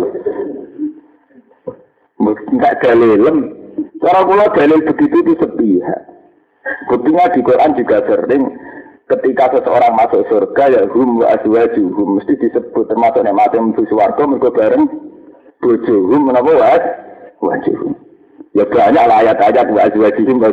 [2.25, 3.37] Enggak dalilem.
[4.01, 6.01] Cara kula dalil begitu itu sepihak.
[6.89, 8.43] Buktinya di Quran juga sering
[9.13, 14.25] ketika seseorang masuk surga ya hum wa azwajuhum mesti disebut termasuk nek mati menuju swarga
[14.25, 14.89] mergo bareng
[15.61, 16.77] bojohum menapa wa
[17.45, 17.93] wajuhum.
[18.57, 20.49] Ya banyak lah ayat-ayat wa azwajuhum wa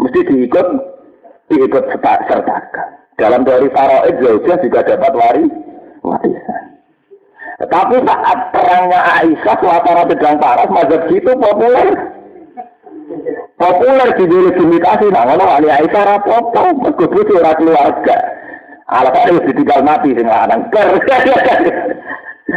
[0.00, 0.68] mesti diikut
[1.50, 2.40] diikut sertakan.
[3.18, 5.44] Dalam teori faraid Zaujah juga dapat wari
[6.00, 6.62] warisan.
[7.60, 11.88] Tapi saat perangnya Aisyah suasana sedang panas, mazhab itu populer.
[13.60, 18.16] Populer di delegitimasi, nah ngono wali Aisyah rapopo, mergo itu ora keluarga.
[18.88, 20.64] Alasan itu ditinggal mati sing lanang.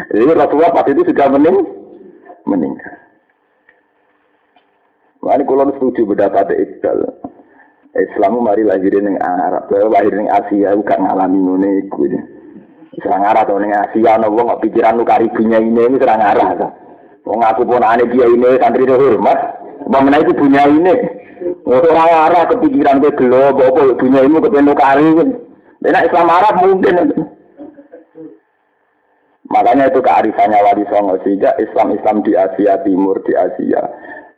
[0.09, 1.57] Jadi Rasulullah pas itu sudah mening
[2.47, 2.95] meninggal.
[5.23, 6.99] Ini kalau setuju berdapat Iqbal.
[7.93, 12.09] Islam mari lahir ning Arab, lahir ning Asia gak ngalami ngene iku.
[12.97, 16.49] Serang arah to ning Asia ana wong kok pikiran lu karibunya ini ini serang arah
[16.57, 16.67] ta.
[17.21, 19.39] Wong aku pun ane dia ini santri hormat,
[19.87, 20.95] Bagaimana itu punya ini?
[21.69, 25.09] Orang arah kepikiran ke gelo, apa punya ini kepengen kari.
[25.83, 26.95] Dan Islam Arab mungkin.
[29.53, 33.85] Makanya itu kearifannya Wali Songo sehingga Islam-Islam di Asia Timur, di Asia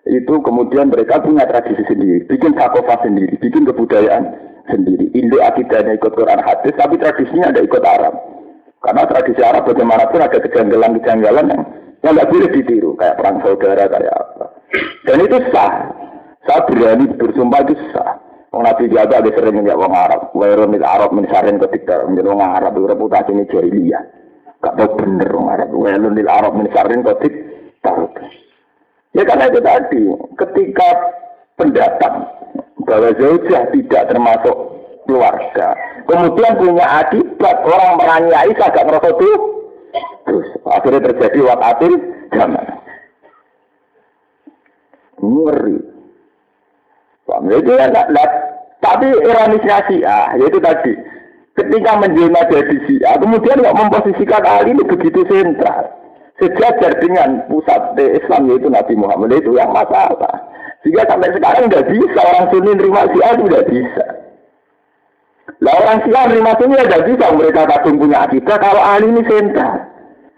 [0.06, 4.24] itu kemudian mereka punya tradisi sendiri, bikin sakofa sendiri, bikin kebudayaan
[4.70, 5.10] sendiri.
[5.18, 8.14] Indo akidahnya ikut Quran hadis, tapi tradisinya ada ikut Arab.
[8.86, 11.64] Karena tradisi Arab bagaimanapun ada kejanggalan-kejanggalan yang
[12.06, 14.46] yang nggak boleh ditiru, kayak perang saudara, kayak apa.
[15.10, 15.90] Dan itu sah.
[16.46, 18.22] Saya berani bersumpah itu sah.
[18.54, 20.30] Wong Nabi jaga ada sering ya wong Arab.
[20.38, 24.04] Wairun itu Arab mensarin ketika menjadi wong Arab itu reputasi ini jahiliyah.
[24.62, 25.74] Gak tahu bener wong Arab.
[25.74, 27.92] Wairun itu Arab mensarin ketika
[29.16, 30.02] Ya karena itu tadi,
[30.36, 30.90] ketika
[31.56, 32.28] pendatang,
[32.84, 34.56] bahwa zaujah tidak termasuk
[35.08, 35.68] keluarga.
[36.06, 39.38] Kemudian punya akibat orang meranyai agak ngerasa tuh.
[40.26, 41.94] Terus akhirnya terjadi wakatil
[42.36, 42.66] zaman.
[45.24, 45.78] Ngeri.
[47.26, 47.50] Paham?
[47.50, 48.06] Itu ya, nah,
[48.84, 50.94] tapi ironisnya ah, yaitu tadi.
[51.56, 55.88] Ketika menjelma jadi Syiah, kemudian nggak memposisikan Ali ini begitu sentral.
[56.36, 60.52] Sejajar dengan pusat Islam yaitu Nabi Muhammad itu yang masalah.
[60.84, 64.06] Sehingga sampai sekarang nggak bisa orang Sunni terima Syiah itu bisa.
[65.64, 69.82] Lah orang Syiah terima Sunni nggak bisa mereka kadung punya akidah kalau Ali ini sentral.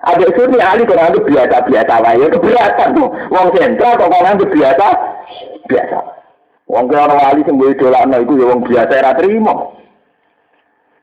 [0.06, 3.10] Ada Sunni Ali kalau itu biasa-biasa lah ya keberatan tuh.
[3.34, 4.88] Wong sentral kok kalau itu biasa
[5.68, 5.98] biasa.
[6.72, 9.56] Wong orang Ali sing mbok idolakno iku ya wong biasa era terima.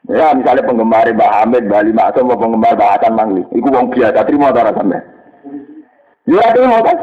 [0.05, 3.43] Ya misalnya penggemar Mbak Hamid, Mbak Lima mau penggemar Mbak Hasan Mangli.
[3.57, 5.01] Iku wong biasa terima ta sampe.
[6.29, 6.99] Ya terima kan?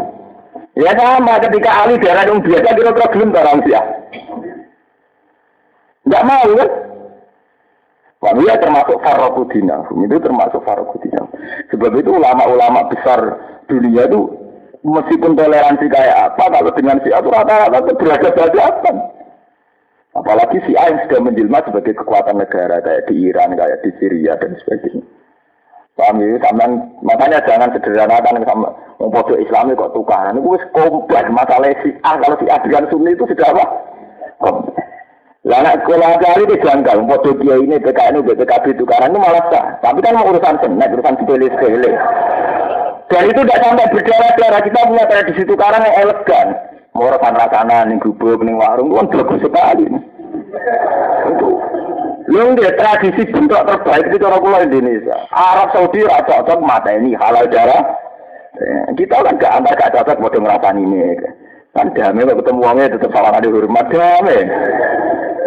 [0.78, 3.60] Ya sama ketika Ali daerah yang biasa kira-kira gelem ta orang.
[6.06, 6.70] Enggak mau kan?
[8.22, 11.26] Wah, ya termasuk Farokudina, itu termasuk Farokudina.
[11.74, 13.18] Sebab itu ulama-ulama besar
[13.66, 14.30] dunia itu
[14.86, 18.98] meskipun toleransi kayak apa, kalau dengan si itu rata-rata itu beragam-beragam.
[20.12, 24.36] Apalagi si A yang sudah menjelma sebagai kekuatan negara kayak di Iran, kayak di Syria
[24.36, 25.04] dan sebagainya.
[25.96, 26.36] Paham ya?
[26.44, 26.68] Sampai,
[27.00, 30.40] makanya jangan sederhanakan sama mempodo Islam kok tukaran.
[30.40, 32.20] Itu kompleks masalah si A.
[32.20, 33.66] Kalau si A dengan Sunni itu sudah apa?
[35.42, 39.66] Lah sekolah kali itu janggal, mempodo dia ini PKN ini PKB tukaran itu malah sah.
[39.82, 41.92] Tapi kan urusan senek, urusan sepele-sepele.
[43.10, 44.62] Dan itu tidak sampai berdarah-darah.
[44.64, 46.48] Kita punya tradisi tukaran yang elegan.
[46.92, 49.88] Mau rekan rakanan nih gubuk nih warung kan bagus sekali.
[51.32, 51.50] Itu
[52.32, 55.28] Lu dia tradisi bentuk terbaik itu cara pulau Indonesia.
[55.36, 57.84] Arab Saudi rasa cocok mata ini halal darah.
[58.56, 61.20] Eh, kita kan gak antar gak cocok bodoh ngerasain ini.
[61.76, 64.48] Kan damai kalau ketemu uangnya tetap salah ada hormat damai.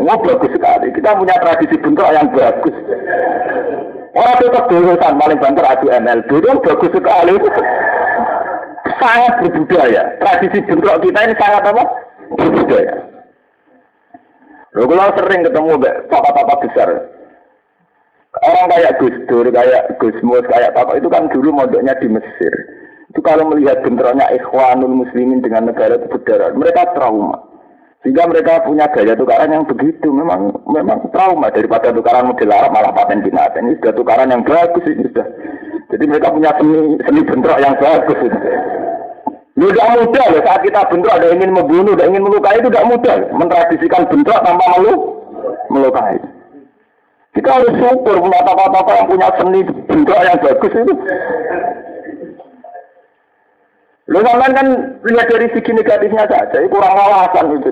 [0.05, 0.92] Wah bagus sekali.
[0.92, 2.76] Kita punya tradisi bentuk yang bagus.
[4.14, 7.32] Orang tetap kan paling banter adu MLB itu bagus sekali
[9.05, 10.02] sangat berbudaya.
[10.16, 11.84] Tradisi bentrok kita ini sangat apa?
[12.32, 12.94] Berbudaya.
[14.74, 15.78] Loh, kalau sering ketemu
[16.11, 16.88] papa-papa besar,
[18.42, 22.52] orang kayak Gus Dur, kayak Gus Mus, kayak papa itu kan dulu modoknya di Mesir.
[23.14, 27.38] Itu kalau melihat bentroknya ikhwanul muslimin dengan negara itu berdarah, mereka trauma.
[28.02, 32.92] Sehingga mereka punya gaya tukaran yang begitu, memang memang trauma daripada tukaran model Arab malah
[32.92, 33.64] paten binatang.
[33.64, 35.24] Ini sudah tukaran yang bagus ini sudah.
[35.88, 38.18] Jadi mereka punya seni seni bentrok yang bagus.
[38.18, 38.38] Ini.
[39.55, 42.90] Lu tidak mudah loh saat kita bentrok ada ingin membunuh, ada ingin melukai itu tidak
[42.90, 43.16] mudah.
[43.38, 44.94] Mentradisikan bentrok tanpa melu
[45.70, 46.18] melukai.
[47.38, 50.94] Kita harus syukur punya apa-apa yang punya seni bentrok yang bagus itu.
[54.11, 54.68] Lu kan kan
[55.07, 57.70] lihat dari segi negatifnya saja, kurang wawasan itu.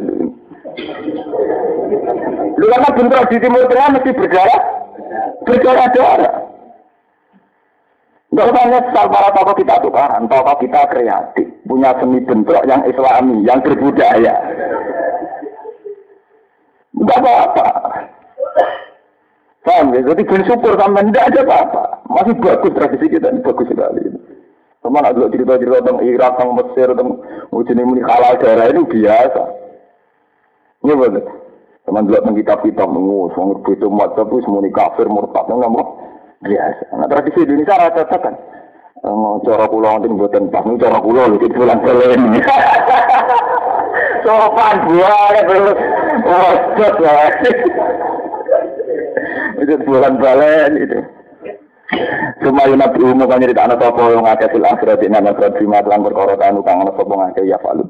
[2.58, 4.62] Lu karena bentrok di Timur Tengah mesti berdarah,
[5.44, 6.34] berdarah-darah.
[8.32, 13.44] Enggak usah nyesal para tokoh kita tukaran, tokoh kita kreatif, punya seni bentrok yang islami,
[13.44, 14.34] yang berbudaya.
[16.96, 17.68] Enggak apa-apa.
[19.68, 20.00] Paham ya?
[20.00, 21.84] Jadi bersyukur sama tidak ada apa-apa.
[22.08, 24.00] Masih bagus tradisi kita, ini bagus sekali.
[24.80, 27.20] Teman ada cerita-cerita tentang Irak, tentang Mesir, tentang
[27.52, 29.42] ujian ini halal daerah itu biasa.
[30.88, 31.24] Ini betul.
[31.84, 35.72] Teman dulu tentang kitab-kitab mengus, mengerti itu tapi semua kafir, murtad, nggak
[36.42, 36.84] biasa.
[36.98, 38.34] Nah tradisi Indonesia rata kan.
[39.02, 42.38] Oh, cara kula wonten mboten pas cara kula lho bulan balen.
[44.26, 45.78] Sopan buah terus.
[46.22, 47.14] Oh, ya.
[49.58, 50.98] Itu bulan balen itu.
[52.42, 55.54] Cuma yang nabi umum kan cerita anak sopo yang ngake fil akhirat ini anak surat
[55.60, 57.84] lima telan perkara tanu kang anak sopo ngake ya falu.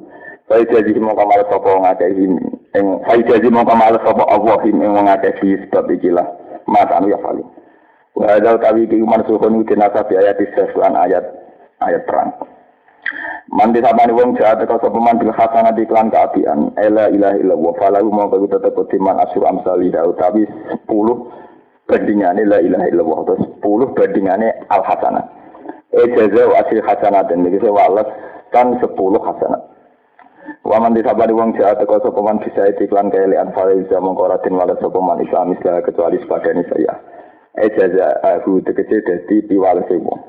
[0.50, 2.40] Saya jadi mau kamal sopo ngake ini.
[2.74, 6.26] Saya jadi mau kamal sopo Allah ini yang ngake sebab ikilah.
[6.66, 7.46] Mata anu ya falu.
[8.12, 10.36] Wa hadza tawi ki mansukhun bi nasabi ayat
[10.76, 11.24] lan ayat
[11.80, 12.30] ayat perang.
[13.52, 16.72] Man disabani wong jahat teko sapa man bil hasanah iklan kaapian.
[16.80, 20.48] Ela ilaha illallah falahu mau bagi tetep timan asyur amsali utawi
[20.88, 20.88] 10
[21.88, 25.24] bandingane la ilaha illallah atau 10 bandingane al hasanah.
[25.92, 28.08] E jaza wa asil hasanah dan iki walas
[28.54, 28.88] kan 10
[29.20, 29.62] hasanah.
[30.64, 34.96] Wa man disabani wong jahat teko sapa bisa iklan kaelean faiza mongko ratin walas sapa
[34.96, 36.96] man Islam kecuali sebagian saya
[37.60, 40.20] ejaza aku tegese dadi piwalese wong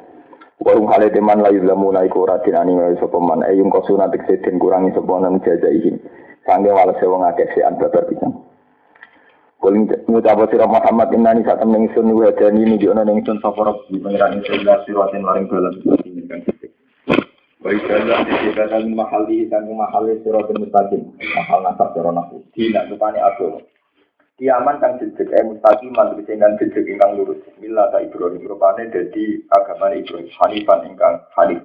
[0.60, 4.60] warung hale teman layu lamu naiku ratin ani wae sapa man ayung kosuna tegese den
[4.60, 5.96] kurangi sapa nang jaza iki
[6.44, 8.34] sange walese wong akeh sean babar pisan
[9.64, 13.40] Kuling ngucap sira Muhammad innani sak temen ingsun wa jani ini di ana ning ingsun
[13.40, 15.80] sapa di pangeran ingsun la siratin maring dalan
[17.64, 21.16] Wa ijalah disebatan mahali dan mahali siratul mustaqim.
[21.16, 22.44] Mahal nasab sira nafu.
[22.52, 23.64] Dina rupane agama.
[24.34, 27.38] Kiaman kan jejeg eh mustaqim man tegese kan jejeg ingkang lurus.
[27.62, 30.26] Mila ta Ibrahim rupane dadi agama Ibrahim.
[30.26, 31.62] Hanifan ingkang hanif.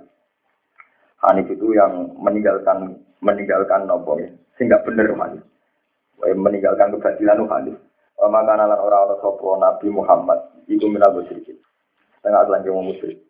[1.24, 4.28] Hanif itu yang meninggalkan meninggalkan nopo ya.
[4.60, 5.40] Sehingga bener hanif.
[6.20, 7.80] Meninggalkan kebatilan hanif.
[8.20, 11.56] Maka lan orang-orang sopo Nabi Muhammad iku minal musyrikin.
[12.20, 13.24] Setengah telanjang musyrik.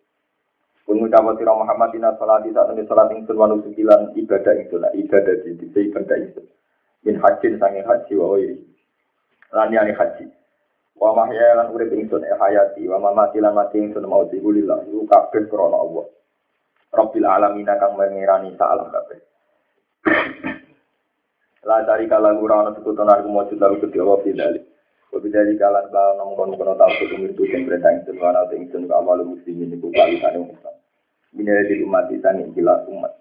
[0.83, 4.89] Pun ngucap sira Muhammad ina salat saat ini salat ing sunwan sekilan ibadah itu lah
[4.97, 6.43] ibadah di ibadah itu.
[7.05, 8.35] Min hajin sange haji wa.
[9.53, 10.27] Lan yani haji.
[10.99, 15.07] Wa mahya lan urip ingsun e hayati wa mamati lan mati ingsun mau digulillah iku
[15.07, 16.07] kabeh krana Allah.
[16.91, 19.19] Rabbil alamin kang mengirani salah kabeh.
[21.69, 24.65] La cari kala gurana sekutonan kumujud lalu kedhi Allah fidalik.
[25.09, 28.85] Wabidari kalan kalan namun kono kono tahu ketumir itu yang perintah itu karena itu ingsun
[28.85, 30.77] ke awal muslimin itu kali kali Islam.
[31.33, 33.13] Ini dari umat kita nih gila umat.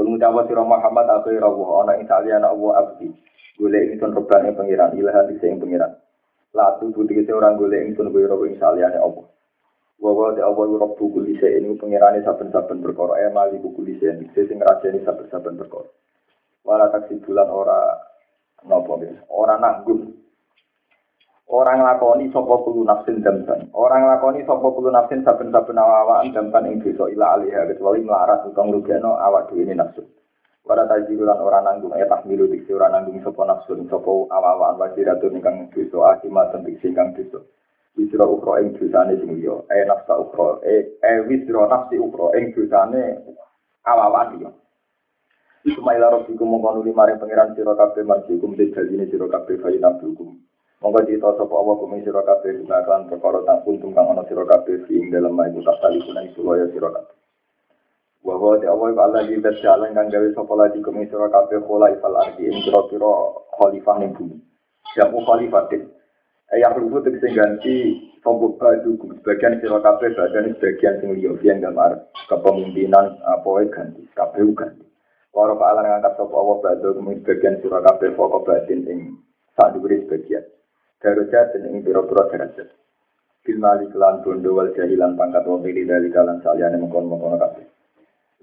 [0.00, 3.12] Pun mengucapkan sirah Muhammad aku rawuh ana ing saliyana Allah abdi.
[3.60, 5.92] Golek ingsun rebane pangeran ilah hati sing pangeran.
[6.56, 9.28] Latu budi kese orang golek ingsun kowe rawuh ing saliyane Allah.
[10.00, 14.56] Wa wa de Allah rabbu kulli shay'in pangerane saben-saben perkara e mali kulli shay'in sing
[14.56, 15.92] ngrajani saben-saben perkara.
[16.64, 17.92] Wala taksi bulan ora
[18.64, 18.96] napa
[19.28, 20.16] ora nanggung
[21.50, 23.66] Orang lakoni sopo kulu nafsin dampan.
[23.74, 28.70] Orang lakoni sopo kulu nafsin saben-saben awaan dampan ing dosa ila alihah kecuali melarat utang
[28.70, 30.06] rugeno awak dhewe nafsu.
[30.62, 35.66] Pada tajirulan orang nanggung ya tahmilu diksi orang nanggung sopo nafsu sopo awaan wajiratun ingkang
[35.74, 37.42] dosa akimat diksi ingkang dosa.
[37.98, 39.58] Wisra ukro ing dosane sing liya.
[39.74, 40.62] Eh nafsa ukro.
[40.62, 43.26] Eh, eh wisra nafsi ukro ing dosane
[43.90, 44.54] awaan liya.
[45.74, 49.82] Sumaila rabbikum mongko maring pangeran sira kabeh marjikum dijaline sira kabeh fayin.
[50.80, 54.88] Monggo cita sapa Allah kumi sira kabeh gunakan perkara tak kuntum kang ana sira kabeh
[54.88, 57.16] ing dalem mai tak tali kunan sulaya sira kabeh.
[58.24, 61.60] Wa wa ta Allah ba Allah di jalan kang gawe sapa lagi kumi sira kabeh
[61.68, 63.12] khola ifal ardi ing kira-kira
[63.60, 64.40] khalifah ning bumi.
[64.96, 65.84] Jamu khalifatin.
[66.48, 67.76] Ayah lugu tegese ganti
[68.24, 74.48] sombuk baju sebagian sira kabeh badan sebagian sing liya yang gambar kepemimpinan apa ganti kabeh
[74.56, 74.88] ganti.
[75.36, 79.20] Waro pa Allah ngangkat sapa Allah badhe kumi sebagian sira kabeh pokok batin ing
[79.60, 80.40] sak dhuwure sebagian.
[81.00, 82.68] Darajat dan ing pira-pira derajat.
[83.40, 87.64] Bil mali kelan bondo wal jahilan pangkat wong pilih dari kalan saliyane mengkon-mengkon kabeh.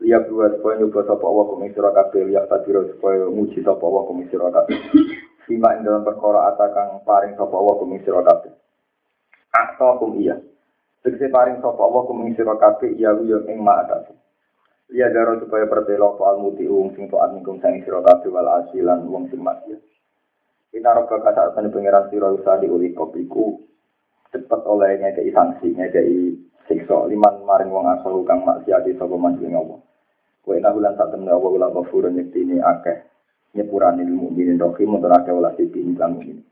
[0.02, 4.30] Liya dua supaya nyoba sapa Allah kuming sira kabeh liya tadiro supaya muji sapa kuming
[4.30, 4.78] sira kabeh.
[5.46, 8.54] Sima ing dalam perkara atakang paring sapa Allah kuming sira kabeh.
[9.54, 10.38] Akto kum iya.
[11.06, 14.10] Tegese paring sapa Allah kuming sira kabeh iya wiyo ing ma'atas.
[14.90, 19.06] Liya daro supaya pertelo soal muti wong sing taat ningkung sang sira kabeh wal asilan
[19.06, 19.82] wong sing maksiat.
[20.78, 23.58] Kita roba kata asani pengiran siro usaha diuli kopiku
[24.30, 26.38] cepat oleh ngekei sanksi, ngekei
[26.70, 29.82] siksa liman maring wong asal kang maksiati sapa manjing Allah.
[30.46, 32.94] Kowe nak bulan sak temne Allah kula ghafurun nyektini akeh
[33.58, 36.46] nyepurane ilmu mukminin rohim untuk akeh olah sisi ingkang mukmin.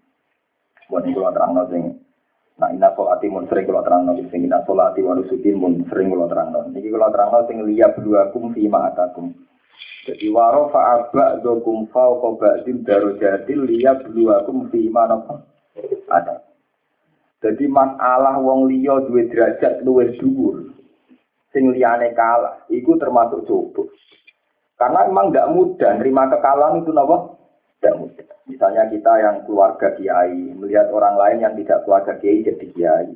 [0.90, 1.84] Buat kula terangno sing
[2.56, 6.08] Nah, ina solati mun sering kalau terang nabi sing ina solati wa nusuki mun sering
[6.08, 6.72] kalau terang nabi.
[6.72, 9.36] Niki kalau terang nabi sing liya berdua kum fi ma'atakum.
[10.06, 15.18] Jadi waro fa'aba dokum fa'u ba'dim darojatil liya bluwakum fi mana
[16.14, 16.46] ada.
[17.42, 20.70] Jadi masalah wong liya duwe derajat luwih dhuwur.
[21.50, 23.90] Sing liyane kalah, iku termasuk coba.
[24.76, 27.18] Karena memang tidak mudah nerima kekalahan itu napa?
[27.80, 28.28] Tidak mudah.
[28.46, 33.10] Misalnya kita yang keluarga kiai melihat orang lain yang tidak keluarga kiai jadi kiai.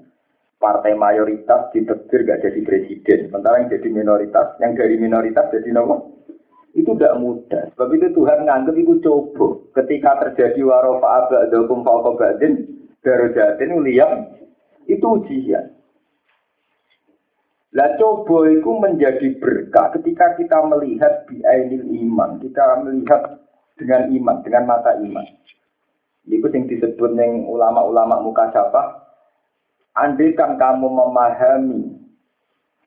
[0.60, 6.04] Partai mayoritas ditetir gak jadi presiden, sementara yang jadi minoritas, yang dari minoritas jadi napa?
[6.78, 7.64] Itu tidak mudah.
[7.74, 9.48] Sebab itu Tuhan nganggep itu coba.
[9.82, 12.68] Ketika terjadi warofa abad dokum fauqa badin,
[13.02, 14.30] darojatin liam,
[14.86, 15.74] itu ujian.
[17.70, 23.46] Lah coba itu menjadi berkah ketika kita melihat biainil iman, kita melihat
[23.78, 25.26] dengan iman, dengan mata iman.
[26.26, 29.06] Itu yang disebut dengan ulama-ulama muka siapa?
[29.98, 31.82] Andai kan kamu memahami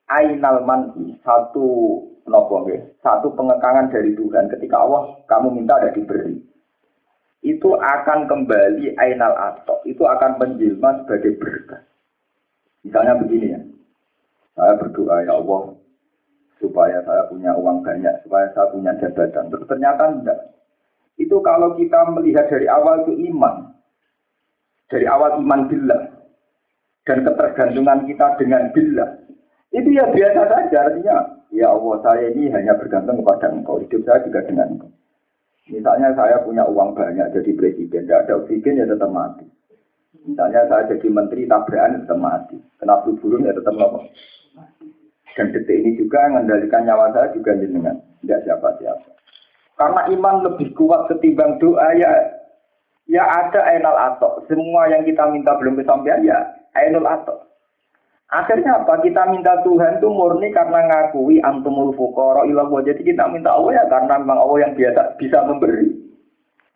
[0.06, 2.66] ainal manhi, satu nopo
[3.02, 6.38] Satu pengekangan dari Tuhan ketika Allah kamu minta ada diberi.
[7.42, 11.82] Itu akan kembali ainal atok, itu akan menjelma sebagai berkah.
[12.86, 13.60] Misalnya begini ya.
[14.54, 15.74] Saya berdoa ya Allah
[16.62, 19.50] supaya saya punya uang banyak, supaya saya punya jabatan.
[19.50, 20.38] Terus ternyata enggak.
[21.18, 23.74] Itu kalau kita melihat dari awal itu iman.
[24.86, 26.02] Dari awal iman billah.
[27.02, 29.10] Dan ketergantungan kita dengan billah.
[29.74, 33.76] Itu ya biasa saja artinya Ya Allah, saya ini hanya bergantung kepada engkau.
[33.76, 34.90] Hidup saya juga dengan engkau.
[35.68, 39.46] Misalnya saya punya uang banyak jadi presiden, tidak ada oksigen ya tetap mati.
[40.26, 42.56] Misalnya saya jadi menteri tabrakan ya tetap mati.
[42.80, 44.10] Kena burung ya tetap mati.
[45.32, 49.08] Dan detik ini juga mengendalikan nyawa saya juga jenengan, tidak siapa-siapa.
[49.80, 52.10] Karena iman lebih kuat ketimbang doa ya
[53.08, 54.44] ya ada ainal atok.
[54.48, 56.38] Semua yang kita minta belum kesampaian ya
[56.76, 57.51] ainul atok.
[58.32, 58.96] Akhirnya apa?
[59.04, 61.92] Kita minta Tuhan itu murni karena ngakui antumul
[62.48, 66.00] ilah Jadi kita minta Allah ya karena memang Allah yang biasa bisa memberi.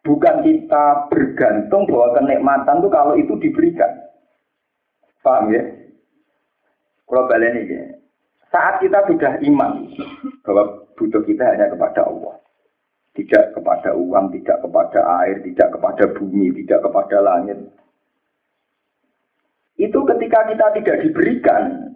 [0.04, 3.88] Bukan kita bergantung bahwa kenikmatan itu kalau itu diberikan.
[5.24, 5.64] Paham ya?
[7.08, 7.82] Kalau balik ini, ya.
[8.54, 9.90] saat kita sudah iman
[10.46, 12.38] bahwa butuh kita hanya kepada Allah.
[13.16, 17.58] Tidak kepada uang, tidak kepada air, tidak kepada bumi, tidak kepada langit
[19.76, 21.92] itu ketika kita tidak diberikan,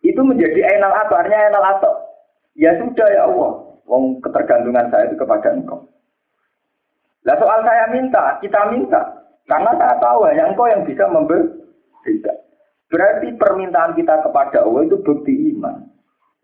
[0.00, 1.92] itu menjadi enal atau artinya enal atau.
[2.56, 3.52] Ya sudah ya Allah,
[3.84, 5.84] wong ketergantungan saya itu kepada engkau.
[7.28, 9.02] Lah soal saya minta, kita minta.
[9.44, 12.36] Karena saya tahu hanya engkau yang bisa memberikan.
[12.86, 15.84] Berarti permintaan kita kepada Allah itu bukti iman.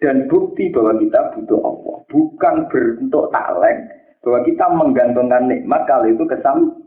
[0.03, 1.97] Dan bukti bahwa kita butuh Allah.
[2.11, 3.81] Bukan berbentuk talent.
[4.27, 6.82] Bahwa kita menggantungkan nikmat kalau itu kesam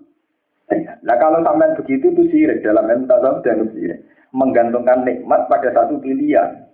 [1.06, 4.02] Nah kalau sampai begitu itu sirik dalam ilmu tasawuf dan sirik.
[4.36, 6.66] Menggantungkan nikmat pada satu pilihan.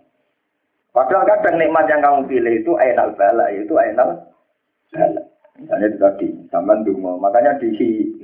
[0.92, 4.28] Padahal kadang nikmat yang kamu pilih itu ainal bala, itu ainal
[4.92, 5.22] bala.
[5.60, 7.22] Misalnya itu tadi, sampai dungo.
[7.22, 7.70] Makanya di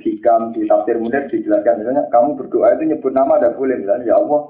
[0.02, 3.78] hikam, di tafsir mudah dijelaskan, misalnya kamu berdoa itu nyebut nama ada boleh.
[3.78, 4.42] Misalnya, ya Allah,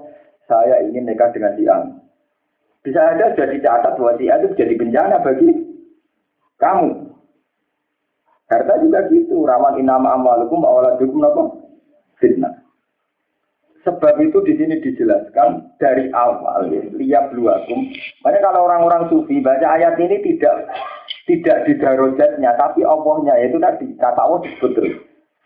[0.48, 1.78] saya ingin nikah dengan si A.
[2.86, 5.50] Bisa ada jadi catat bahwa si A itu jadi bencana bagi
[6.62, 7.07] kamu.
[8.48, 11.44] Harta juga gitu, rawan inama amalukum awaladukum apa?
[12.24, 12.64] Fitnah.
[13.84, 17.88] Sebab itu di sini dijelaskan dari awal ya, lihat luakum.
[18.24, 20.68] Makanya kalau orang-orang sufi baca ayat ini tidak
[21.24, 24.96] tidak di darojatnya, tapi Allahnya itu tadi kata Allah disebut terus.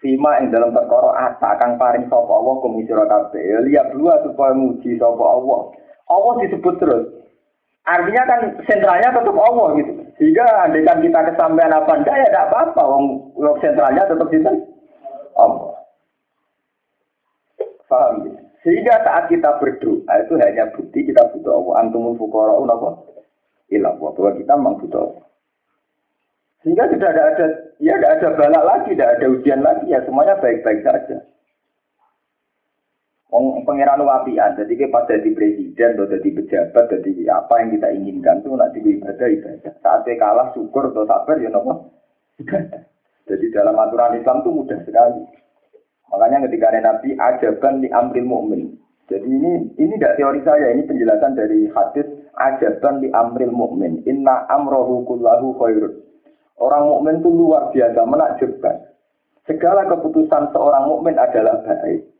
[0.01, 3.61] Sima yang dalam perkara asa akan paring sopo Allah komisi kabeh.
[3.69, 5.61] Lihat dua supaya muji sopo Allah.
[6.09, 7.05] Allah disebut terus.
[7.85, 9.93] Artinya kan sentralnya tetap Allah gitu.
[10.19, 12.81] Sehingga andaikan kita kesampaian apa enggak ya tidak apa-apa.
[12.87, 13.05] Wong
[13.63, 14.39] sentralnya tetap di
[15.35, 15.75] Allah.
[17.91, 18.41] Paham ya?
[18.61, 21.73] Sehingga saat kita berdoa itu hanya bukti kita butuh Allah.
[21.81, 22.89] Antumul fuqara'un apa?
[23.73, 25.25] Ilah bahwa kita memang butuh Allah.
[26.61, 27.45] Sehingga tidak ada, ada
[27.81, 31.17] ya tidak ada balak lagi, tidak ada ujian lagi ya semuanya baik-baik saja.
[33.31, 34.03] Wong pangeran
[34.59, 38.83] jadi kita pas jadi presiden atau jadi pejabat, jadi apa yang kita inginkan tuh nanti
[38.83, 39.71] ibadah ibadah.
[39.79, 41.95] Saat kalah syukur atau sabar ya nopo
[43.31, 45.23] Jadi dalam aturan Islam tuh mudah sekali.
[46.11, 48.75] Makanya ketika ada Nabi ajaban di amril mukmin.
[49.07, 54.03] Jadi ini ini tidak teori saya, ini penjelasan dari hadis ajaban di amril mukmin.
[54.11, 56.03] Inna amrohu kullahu khairun.
[56.59, 58.75] Orang mukmin itu luar biasa menakjubkan.
[59.47, 62.10] Segala keputusan seorang mukmin adalah baik.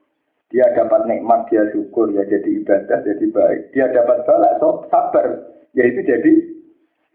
[0.52, 3.72] Dia dapat nikmat, dia syukur, ya jadi ibadah, jadi baik.
[3.72, 6.32] Dia dapat balak, so sabar, yaitu jadi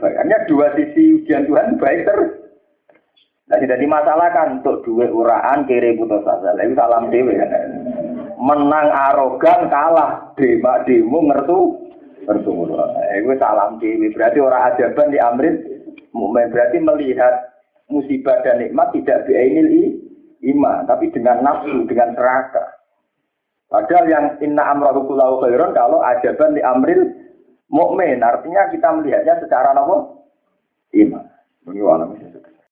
[0.00, 0.16] baik.
[0.24, 2.32] Hanya dua sisi ujian Tuhan baik terus.
[3.46, 6.56] Nah, tidak dimasalahkan untuk dua uraan kiri putus asa.
[6.58, 7.38] Itu salam dewi.
[8.40, 11.58] Menang arogan, kalah dema demo ngertu
[12.26, 12.50] ngertu.
[13.20, 14.10] Itu salam dewi.
[14.16, 15.54] Berarti orang ajaban di amrin
[16.26, 17.52] berarti melihat
[17.92, 19.68] musibah dan nikmat tidak biainil
[20.52, 22.75] iman, tapi dengan nafsu, dengan serakah.
[23.66, 27.02] Padahal yang inna amrahu kullahu khairan kalau ajaban di amril
[27.66, 30.22] mukmin artinya kita melihatnya secara apa?
[30.94, 31.26] Iman.
[31.66, 31.82] Ini